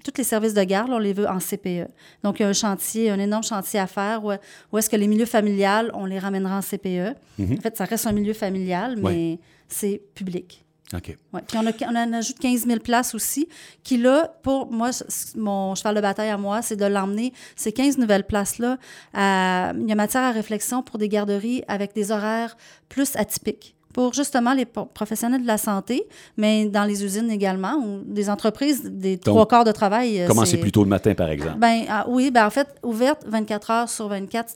tous 0.03 0.13
les 0.17 0.23
services 0.23 0.53
de 0.53 0.63
garde, 0.63 0.89
on 0.91 0.97
les 0.97 1.13
veut 1.13 1.27
en 1.27 1.39
CPE. 1.39 1.87
Donc, 2.23 2.39
il 2.39 2.43
y 2.43 2.45
a 2.45 2.49
un 2.49 2.53
chantier, 2.53 3.09
un 3.09 3.19
énorme 3.19 3.43
chantier 3.43 3.79
à 3.79 3.87
faire 3.87 4.23
où, 4.23 4.31
où 4.71 4.77
est-ce 4.77 4.89
que 4.89 4.95
les 4.95 5.07
milieux 5.07 5.25
familiales, 5.25 5.91
on 5.93 6.05
les 6.05 6.19
ramènera 6.19 6.57
en 6.57 6.61
CPE. 6.61 7.15
Mhm. 7.37 7.57
En 7.57 7.61
fait, 7.61 7.77
ça 7.77 7.85
reste 7.85 8.07
un 8.07 8.11
milieu 8.11 8.33
familial, 8.33 8.97
mais 8.97 9.39
c'est 9.67 10.01
public. 10.13 10.65
OK. 10.93 11.17
Ouais. 11.33 11.41
Puis 11.47 11.57
on, 11.57 11.65
a, 11.65 11.71
on 11.91 11.95
en 11.95 12.13
ajoute 12.13 12.37
15 12.39 12.67
000 12.67 12.79
places 12.79 13.15
aussi, 13.15 13.49
qui 13.83 13.97
là, 13.97 14.35
pour 14.43 14.71
moi, 14.71 14.91
mon 15.35 15.73
cheval 15.73 15.95
de 15.95 16.01
bataille 16.01 16.29
à 16.29 16.37
moi, 16.37 16.61
c'est 16.61 16.75
de 16.75 16.85
l'emmener, 16.85 17.33
ces 17.55 17.71
15 17.71 17.97
nouvelles 17.97 18.25
places-là, 18.25 18.77
il 19.13 19.89
y 19.89 19.91
a 19.91 19.95
matière 19.95 20.23
à 20.23 20.31
réflexion 20.31 20.83
pour 20.83 20.99
des 20.99 21.09
garderies 21.09 21.63
avec 21.67 21.93
des 21.93 22.11
horaires 22.11 22.55
plus 22.87 23.15
atypiques 23.15 23.75
pour 23.95 24.11
justement 24.13 24.53
les 24.53 24.65
professionnels 24.65 25.41
de 25.41 25.47
la 25.47 25.57
santé, 25.57 26.05
mais 26.35 26.65
dans 26.65 26.83
les 26.83 27.05
usines 27.05 27.31
également, 27.31 27.75
ou 27.75 28.03
des 28.05 28.29
entreprises, 28.29 28.83
des 28.83 29.17
trois 29.17 29.47
quarts 29.47 29.63
de 29.63 29.71
travail. 29.71 30.19
Euh, 30.19 30.27
Commencer 30.27 30.59
plus 30.59 30.73
tôt 30.73 30.83
le 30.83 30.89
matin, 30.89 31.15
par 31.15 31.29
exemple? 31.29 31.59
Ben, 31.59 31.85
ah, 31.87 32.05
oui, 32.09 32.29
ben, 32.29 32.45
en 32.45 32.49
fait, 32.49 32.67
ouverte 32.83 33.23
24 33.25 33.71
heures 33.71 33.89
sur 33.89 34.09
24, 34.09 34.53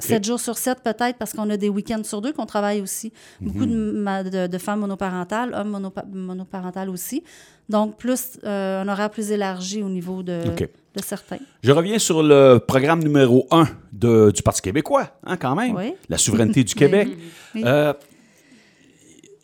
7 0.00 0.24
jours 0.24 0.40
sur 0.40 0.58
7 0.58 0.78
peut-être, 0.82 1.16
parce 1.16 1.32
qu'on 1.32 1.48
a 1.50 1.56
des 1.56 1.68
week-ends 1.68 2.02
sur 2.02 2.20
deux 2.20 2.32
qu'on 2.32 2.44
travaille 2.44 2.80
aussi. 2.80 3.12
Beaucoup 3.40 3.66
de, 3.66 4.46
de, 4.48 4.58
femmes 4.58 4.80
monoparentales, 4.80 5.54
hommes 5.54 5.92
monoparentales 6.12 6.90
aussi. 6.90 7.22
Donc, 7.68 7.96
plus 7.96 8.40
euh, 8.42 8.82
un 8.82 8.88
horaire 8.88 9.10
plus 9.10 9.30
élargi 9.30 9.80
au 9.80 9.90
niveau 9.90 10.24
de, 10.24 10.40
de, 10.42 11.02
certains. 11.04 11.38
Je 11.62 11.70
reviens 11.70 12.00
sur 12.00 12.24
le 12.24 12.58
programme 12.58 13.00
numéro 13.00 13.46
1 13.52 13.68
de, 13.92 14.32
du 14.32 14.42
Parti 14.42 14.60
québécois, 14.60 15.08
hein, 15.22 15.36
quand 15.36 15.54
même. 15.54 15.76
Oui. 15.76 15.94
La 16.08 16.18
souveraineté 16.18 16.64
du 16.64 16.74
Québec. 16.82 17.10
Oui. 17.54 17.62
Euh, 17.64 17.92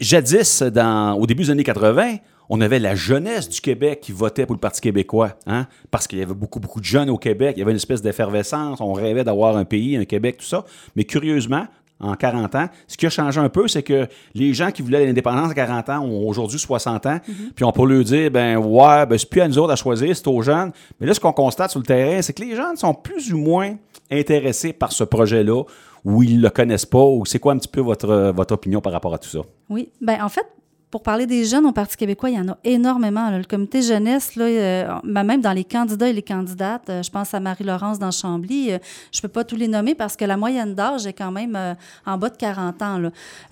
jadis, 0.00 0.62
dans, 0.62 1.14
au 1.14 1.26
début 1.26 1.44
des 1.44 1.50
années 1.50 1.64
80, 1.64 2.16
on 2.48 2.60
avait 2.60 2.78
la 2.78 2.94
jeunesse 2.94 3.48
du 3.48 3.60
Québec 3.60 4.00
qui 4.00 4.12
votait 4.12 4.46
pour 4.46 4.54
le 4.54 4.60
Parti 4.60 4.80
québécois, 4.80 5.36
hein? 5.46 5.66
parce 5.90 6.06
qu'il 6.06 6.18
y 6.18 6.22
avait 6.22 6.34
beaucoup, 6.34 6.60
beaucoup 6.60 6.80
de 6.80 6.84
jeunes 6.84 7.10
au 7.10 7.18
Québec. 7.18 7.54
Il 7.56 7.60
y 7.60 7.62
avait 7.62 7.72
une 7.72 7.76
espèce 7.76 8.00
d'effervescence. 8.00 8.80
On 8.80 8.92
rêvait 8.92 9.24
d'avoir 9.24 9.56
un 9.56 9.64
pays, 9.64 9.96
un 9.96 10.04
Québec, 10.04 10.38
tout 10.38 10.46
ça. 10.46 10.64
Mais 10.96 11.04
curieusement, 11.04 11.66
en 12.00 12.14
40 12.14 12.54
ans, 12.54 12.68
ce 12.86 12.96
qui 12.96 13.06
a 13.06 13.10
changé 13.10 13.40
un 13.40 13.48
peu, 13.48 13.66
c'est 13.66 13.82
que 13.82 14.06
les 14.34 14.54
gens 14.54 14.70
qui 14.70 14.82
voulaient 14.82 15.04
l'indépendance 15.04 15.50
à 15.50 15.54
40 15.54 15.88
ans 15.90 16.04
ont 16.04 16.28
aujourd'hui 16.28 16.58
60 16.58 17.06
ans. 17.06 17.16
Mm-hmm. 17.16 17.52
Puis 17.56 17.64
on 17.64 17.72
peut 17.72 17.86
leur 17.86 18.04
dire, 18.04 18.30
ben 18.30 18.56
ouais, 18.56 19.04
ben, 19.06 19.18
c'est 19.18 19.28
plus 19.28 19.40
à 19.40 19.48
nous 19.48 19.58
autres 19.58 19.72
à 19.72 19.76
choisir, 19.76 20.16
c'est 20.16 20.28
aux 20.28 20.40
jeunes. 20.40 20.70
Mais 21.00 21.06
là, 21.06 21.14
ce 21.14 21.20
qu'on 21.20 21.32
constate 21.32 21.70
sur 21.70 21.80
le 21.80 21.86
terrain, 21.86 22.22
c'est 22.22 22.32
que 22.32 22.42
les 22.42 22.54
jeunes 22.54 22.76
sont 22.76 22.94
plus 22.94 23.32
ou 23.32 23.38
moins 23.38 23.74
intéressés 24.10 24.72
par 24.72 24.92
ce 24.92 25.04
projet-là 25.04 25.64
ou 26.08 26.22
ils 26.22 26.38
ne 26.38 26.42
le 26.42 26.50
connaissent 26.50 26.86
pas? 26.86 27.04
Ou 27.04 27.26
c'est 27.26 27.38
quoi 27.38 27.52
un 27.52 27.58
petit 27.58 27.68
peu 27.68 27.80
votre, 27.80 28.32
votre 28.34 28.54
opinion 28.54 28.80
par 28.80 28.92
rapport 28.92 29.12
à 29.12 29.18
tout 29.18 29.28
ça? 29.28 29.40
Oui. 29.68 29.90
Bien, 30.00 30.24
en 30.24 30.28
fait, 30.30 30.46
pour 30.90 31.02
parler 31.02 31.26
des 31.26 31.44
jeunes 31.44 31.66
au 31.66 31.72
Parti 31.72 31.98
québécois, 31.98 32.30
il 32.30 32.36
y 32.36 32.40
en 32.40 32.48
a 32.48 32.58
énormément. 32.64 33.30
Le 33.30 33.44
comité 33.44 33.82
jeunesse, 33.82 34.34
là, 34.36 34.44
euh, 34.46 34.94
ben, 35.04 35.22
même 35.22 35.42
dans 35.42 35.52
les 35.52 35.64
candidats 35.64 36.08
et 36.08 36.14
les 36.14 36.22
candidates, 36.22 36.88
euh, 36.88 37.02
je 37.02 37.10
pense 37.10 37.34
à 37.34 37.40
Marie-Laurence 37.40 37.98
dans 37.98 38.10
Chambly, 38.10 38.72
euh, 38.72 38.78
je 39.12 39.18
ne 39.18 39.22
peux 39.22 39.28
pas 39.28 39.44
tous 39.44 39.56
les 39.56 39.68
nommer 39.68 39.94
parce 39.94 40.16
que 40.16 40.24
la 40.24 40.38
moyenne 40.38 40.74
d'âge 40.74 41.06
est 41.06 41.12
quand 41.12 41.30
même 41.30 41.76
en 42.06 42.16
bas 42.16 42.30
de 42.30 42.36
40 42.36 42.82
ans. 42.82 43.02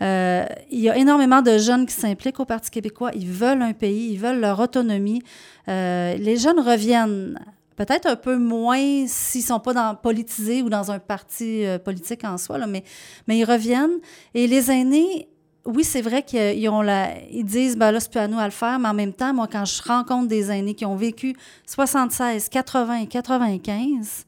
Il 0.00 0.80
y 0.80 0.88
a 0.88 0.96
énormément 0.96 1.42
de 1.42 1.58
jeunes 1.58 1.84
qui 1.84 1.94
s'impliquent 1.94 2.40
au 2.40 2.46
Parti 2.46 2.70
québécois. 2.70 3.10
Ils 3.14 3.28
veulent 3.28 3.62
un 3.62 3.74
pays, 3.74 4.12
ils 4.12 4.18
veulent 4.18 4.40
leur 4.40 4.58
autonomie. 4.58 5.22
les 5.66 6.36
jeunes 6.38 6.60
reviennent 6.60 7.38
Peut-être 7.76 8.06
un 8.06 8.16
peu 8.16 8.36
moins 8.36 9.06
s'ils 9.06 9.42
ne 9.42 9.46
sont 9.46 9.60
pas 9.60 9.74
dans, 9.74 9.94
politisés 9.94 10.62
ou 10.62 10.70
dans 10.70 10.90
un 10.90 10.98
parti 10.98 11.64
euh, 11.64 11.78
politique 11.78 12.24
en 12.24 12.38
soi, 12.38 12.58
mais, 12.66 12.82
ils 13.28 13.44
reviennent. 13.44 13.98
Et 14.34 14.46
les 14.46 14.70
aînés, 14.70 15.28
oui, 15.66 15.84
c'est 15.84 16.00
vrai 16.00 16.22
qu'ils 16.22 16.68
ont 16.68 16.80
la, 16.80 17.10
ils 17.30 17.44
disent, 17.44 17.76
ben 17.76 17.90
là, 17.90 18.00
c'est 18.00 18.10
plus 18.10 18.20
à 18.20 18.28
nous 18.28 18.38
à 18.38 18.46
le 18.46 18.50
faire, 18.50 18.78
mais 18.78 18.88
en 18.88 18.94
même 18.94 19.12
temps, 19.12 19.34
moi, 19.34 19.46
quand 19.50 19.64
je 19.64 19.82
rencontre 19.82 20.28
des 20.28 20.50
aînés 20.50 20.74
qui 20.74 20.86
ont 20.86 20.96
vécu 20.96 21.36
76, 21.66 22.48
80 22.48 22.96
et 22.96 23.06
95, 23.06 24.24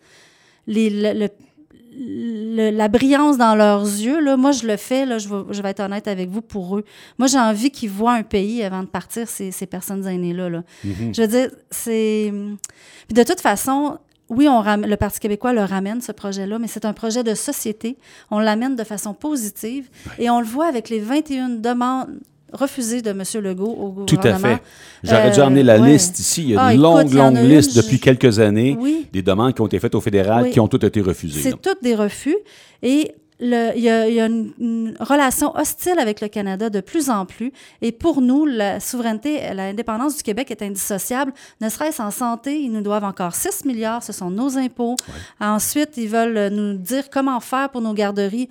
les, 0.67 0.91
le 1.15 1.29
la 2.01 2.89
brillance 2.89 3.39
dans 3.39 3.55
leurs 3.55 3.83
yeux, 3.83 4.21
là, 4.21 4.37
moi, 4.37 4.53
je 4.53 4.67
le 4.67 4.77
fais, 4.77 5.05
là, 5.05 5.19
je, 5.19 5.29
vais, 5.29 5.53
je 5.53 5.63
vais 5.63 5.71
être 5.71 5.81
honnête 5.81 6.07
avec 6.07 6.29
vous, 6.29 6.43
pour 6.43 6.79
eux. 6.79 6.85
Moi, 7.19 7.27
j'ai 7.27 7.39
envie 7.39 7.71
qu'ils 7.71 7.91
voient 7.91 8.15
un 8.15 8.23
pays 8.23 8.63
avant 8.63 8.83
de 8.83 8.89
partir, 8.89 9.29
ces, 9.29 9.51
ces 9.51 9.67
personnes 9.67 10.07
aînées-là. 10.07 10.49
Là. 10.49 10.63
Mm-hmm. 10.85 11.15
Je 11.15 11.23
veux 11.23 11.29
dire, 11.29 11.51
c'est... 11.71 12.33
Puis 13.07 13.15
de 13.15 13.23
toute 13.23 13.41
façon, 13.41 13.99
oui, 14.29 14.49
on 14.49 14.63
le 14.63 14.97
Parti 14.97 15.21
québécois 15.21 15.53
le 15.53 15.65
ramène, 15.65 16.01
ce 16.01 16.13
projet-là, 16.13 16.59
mais 16.59 16.69
c'est 16.69 16.85
un 16.85 16.93
projet 16.93 17.25
de 17.25 17.35
société. 17.35 17.97
On 18.31 18.39
l'amène 18.39 18.77
de 18.77 18.85
façon 18.85 19.15
positive 19.15 19.89
et 20.19 20.29
on 20.29 20.41
le 20.41 20.47
voit 20.47 20.67
avec 20.67 20.91
les 20.91 21.01
21 21.01 21.49
demandes 21.49 22.19
refusé 22.53 23.03
de 23.03 23.11
M. 23.11 23.23
Legault 23.43 23.67
au 23.67 23.91
gouvernement. 23.91 24.07
Tout 24.07 24.29
à 24.29 24.35
fait. 24.35 24.63
J'aurais 25.03 25.31
dû 25.31 25.41
emmener 25.41 25.63
la 25.63 25.75
euh, 25.75 25.87
liste 25.87 26.19
ici. 26.19 26.43
Il 26.43 26.51
y 26.51 26.57
a 26.57 26.63
ah, 26.63 26.75
une 26.75 26.81
longue, 26.81 27.13
longue 27.13 27.39
liste 27.39 27.77
depuis 27.77 28.01
quelques 28.01 28.39
années 28.39 28.79
des 29.13 29.23
demandes 29.23 29.55
qui 29.55 29.61
ont 29.61 29.67
été 29.67 29.79
faites 29.79 29.95
au 29.95 30.01
fédéral 30.01 30.51
qui 30.51 30.61
ont 30.61 30.69
toutes 30.69 30.85
été 30.85 31.01
refusées. 31.01 31.41
C'est 31.41 31.61
toutes 31.61 31.83
des 31.83 31.95
refus. 31.95 32.37
Et 32.83 33.13
le, 33.41 33.71
il, 33.77 33.83
y 33.83 33.89
a, 33.89 34.09
il 34.09 34.15
y 34.15 34.21
a 34.21 34.27
une, 34.27 34.97
relation 34.99 35.57
hostile 35.57 35.99
avec 35.99 36.21
le 36.21 36.29
Canada 36.29 36.71
de 36.71 36.81
plus 36.81 37.09
en 37.11 37.25
plus. 37.25 37.53
Et 37.83 37.93
pour 37.93 38.21
nous, 38.21 38.47
la 38.47 38.81
souveraineté, 38.81 39.41
l'indépendance 39.55 40.17
du 40.17 40.23
Québec 40.23 40.51
est 40.51 40.63
indissociable. 40.63 41.33
Ne 41.61 41.69
serait-ce 41.69 42.03
en 42.03 42.11
santé, 42.11 42.61
ils 42.61 42.73
nous 42.73 42.83
doivent 42.83 43.05
encore 43.05 43.35
6 43.35 43.65
milliards, 43.65 44.03
ce 44.03 44.13
sont 44.13 44.31
nos 44.31 44.59
impôts. 44.59 44.97
Ensuite, 45.41 45.97
ils 45.97 46.09
veulent 46.09 46.53
nous 46.53 46.75
dire 46.75 47.11
comment 47.11 47.39
faire 47.41 47.71
pour 47.71 47.81
nos 47.81 47.95
garderies. 47.95 48.49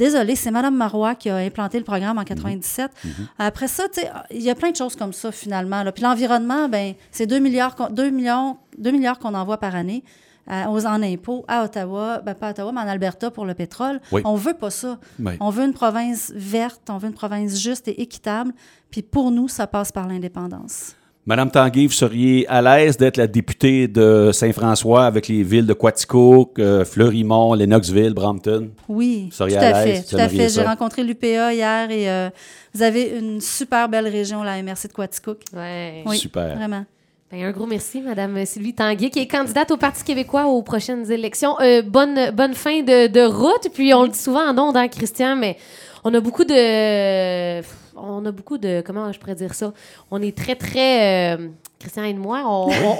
Désolée, 0.00 0.34
c'est 0.34 0.50
Mme 0.50 0.74
Marois 0.74 1.14
qui 1.14 1.28
a 1.28 1.36
implanté 1.36 1.76
le 1.76 1.84
programme 1.84 2.16
en 2.16 2.24
97. 2.24 2.90
Mhm. 3.04 3.10
Mhm. 3.10 3.26
Après 3.38 3.68
ça, 3.68 3.84
il 4.30 4.40
y 4.40 4.48
a 4.48 4.54
plein 4.54 4.70
de 4.70 4.76
choses 4.76 4.96
comme 4.96 5.12
ça, 5.12 5.30
finalement. 5.30 5.84
Puis 5.92 6.02
l'environnement, 6.02 6.70
ben, 6.70 6.94
c'est 7.10 7.26
2 7.26 7.38
milliards, 7.38 7.76
2 7.90 8.08
millions, 8.08 8.56
2 8.78 8.92
milliards 8.92 9.18
qu'on 9.18 9.34
envoie 9.34 9.58
par 9.58 9.74
année. 9.74 10.02
Euh, 10.50 10.64
aux, 10.68 10.86
en 10.86 11.02
impôts 11.02 11.44
à 11.46 11.64
Ottawa, 11.64 12.22
ben 12.24 12.34
pas 12.34 12.48
à 12.48 12.50
Ottawa, 12.50 12.72
mais 12.72 12.80
en 12.80 12.88
Alberta 12.88 13.30
pour 13.30 13.44
le 13.44 13.52
pétrole. 13.54 14.00
On 14.24 14.34
veut 14.36 14.54
pas 14.54 14.70
ça. 14.70 14.98
On 15.38 15.50
veut 15.50 15.64
une 15.64 15.74
province 15.74 16.32
verte, 16.34 16.88
on 16.88 16.96
veut 16.96 17.08
une 17.08 17.14
province 17.14 17.60
juste 17.60 17.86
et 17.86 18.00
équitable. 18.00 18.52
Puis 18.90 19.02
pour 19.02 19.30
nous, 19.30 19.48
ça 19.48 19.66
passe 19.66 19.92
par 19.92 20.08
l'indépendance. 20.08 20.96
Madame 21.26 21.50
Tanguy, 21.50 21.86
vous 21.86 21.92
seriez 21.92 22.48
à 22.48 22.62
l'aise 22.62 22.96
d'être 22.96 23.18
la 23.18 23.26
députée 23.26 23.88
de 23.88 24.30
Saint-François 24.32 25.04
avec 25.04 25.28
les 25.28 25.42
villes 25.42 25.66
de 25.66 25.74
Quaticook, 25.74 26.58
euh, 26.58 26.84
Fleurimont, 26.84 27.52
Lennoxville, 27.52 28.14
Brampton? 28.14 28.70
Oui, 28.88 29.30
tout 29.36 29.42
à, 29.42 29.48
fait. 29.48 30.02
Tout 30.08 30.16
à 30.16 30.28
fait. 30.28 30.48
J'ai 30.48 30.62
rencontré 30.62 31.04
l'UPA 31.04 31.52
hier 31.52 31.90
et 31.90 32.10
euh, 32.10 32.30
vous 32.74 32.82
avez 32.82 33.18
une 33.18 33.40
super 33.40 33.88
belle 33.90 34.08
région, 34.08 34.42
la 34.42 34.62
MRC 34.62 34.88
de 34.88 34.92
Quaticook. 34.94 35.40
Ouais. 35.54 36.02
Oui, 36.06 36.16
super. 36.16 36.56
Vraiment. 36.56 36.86
Ben, 37.30 37.44
un 37.44 37.50
gros 37.52 37.66
merci, 37.66 38.00
Madame 38.00 38.44
Sylvie 38.46 38.74
Tanguy, 38.74 39.10
qui 39.10 39.20
est 39.20 39.26
candidate 39.28 39.70
au 39.70 39.76
Parti 39.76 40.02
québécois 40.02 40.46
aux 40.46 40.62
prochaines 40.62 41.12
élections. 41.12 41.54
Euh, 41.60 41.82
bonne, 41.82 42.30
bonne 42.32 42.54
fin 42.54 42.80
de, 42.80 43.06
de, 43.08 43.20
route. 43.20 43.68
Puis 43.74 43.92
on 43.92 44.04
le 44.04 44.08
dit 44.08 44.18
souvent 44.18 44.48
en 44.48 44.54
nom, 44.54 44.74
hein, 44.74 44.88
Christian, 44.88 45.36
mais 45.36 45.58
on 46.02 46.12
a 46.14 46.20
beaucoup 46.20 46.44
de 46.44 47.60
on 48.02 48.24
a 48.26 48.32
beaucoup 48.32 48.58
de. 48.58 48.82
Comment 48.84 49.12
je 49.12 49.18
pourrais 49.18 49.34
dire 49.34 49.54
ça? 49.54 49.72
On 50.10 50.20
est 50.22 50.36
très, 50.36 50.54
très. 50.54 51.34
Euh, 51.36 51.48
Christian 51.78 52.04
et 52.04 52.12
moi, 52.12 52.42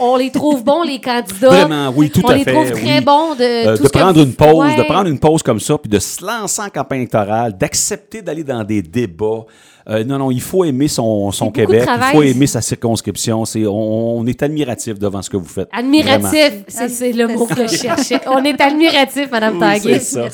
on, 0.00 0.16
les 0.16 0.30
trouve 0.30 0.64
bons, 0.64 0.82
les 0.82 1.00
candidats. 1.00 1.48
Vraiment, 1.48 1.92
oui, 1.94 2.08
tout 2.08 2.26
à 2.26 2.38
fait. 2.38 2.54
On 2.54 2.62
les 2.62 2.70
trouve 2.70 2.80
très 2.80 3.00
bons 3.02 3.34
de. 3.34 3.68
Euh, 3.68 3.76
de 3.76 3.88
prendre 3.88 4.20
une 4.22 4.32
pause, 4.32 4.74
de 4.76 4.82
prendre 4.84 5.08
une 5.08 5.18
pause 5.18 5.42
comme 5.42 5.60
ça, 5.60 5.76
puis 5.76 5.90
de 5.90 5.98
se 5.98 6.24
lancer 6.24 6.62
en 6.62 6.70
campagne 6.70 7.00
électorale, 7.00 7.56
d'accepter 7.58 8.22
d'aller 8.22 8.44
dans 8.44 8.64
des 8.64 8.80
débats. 8.80 9.44
Euh, 9.88 10.04
non, 10.04 10.18
non, 10.18 10.30
il 10.30 10.40
faut 10.40 10.64
aimer 10.64 10.88
son, 10.88 11.30
son 11.30 11.50
Québec, 11.50 11.86
il 11.86 12.02
faut 12.12 12.22
aimer 12.22 12.46
sa 12.46 12.60
circonscription. 12.60 13.44
C'est, 13.44 13.66
on, 13.66 14.24
est 14.26 14.42
admiratif 14.42 14.98
devant 14.98 15.20
ce 15.20 15.28
que 15.28 15.36
vous 15.36 15.48
faites. 15.48 15.68
Admiratif, 15.72 16.64
c'est, 16.68 17.12
le 17.12 17.28
mot 17.28 17.46
que 17.46 17.66
je 17.66 17.76
cherchais. 17.76 18.20
On 18.28 18.42
est 18.44 18.60
admiratif, 18.60 19.30
Mme 19.30 19.58
oui, 19.60 19.80
C'est 19.80 19.98
ça, 20.00 20.26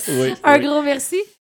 Un 0.44 0.58
gros 0.58 0.82
merci. 0.82 1.16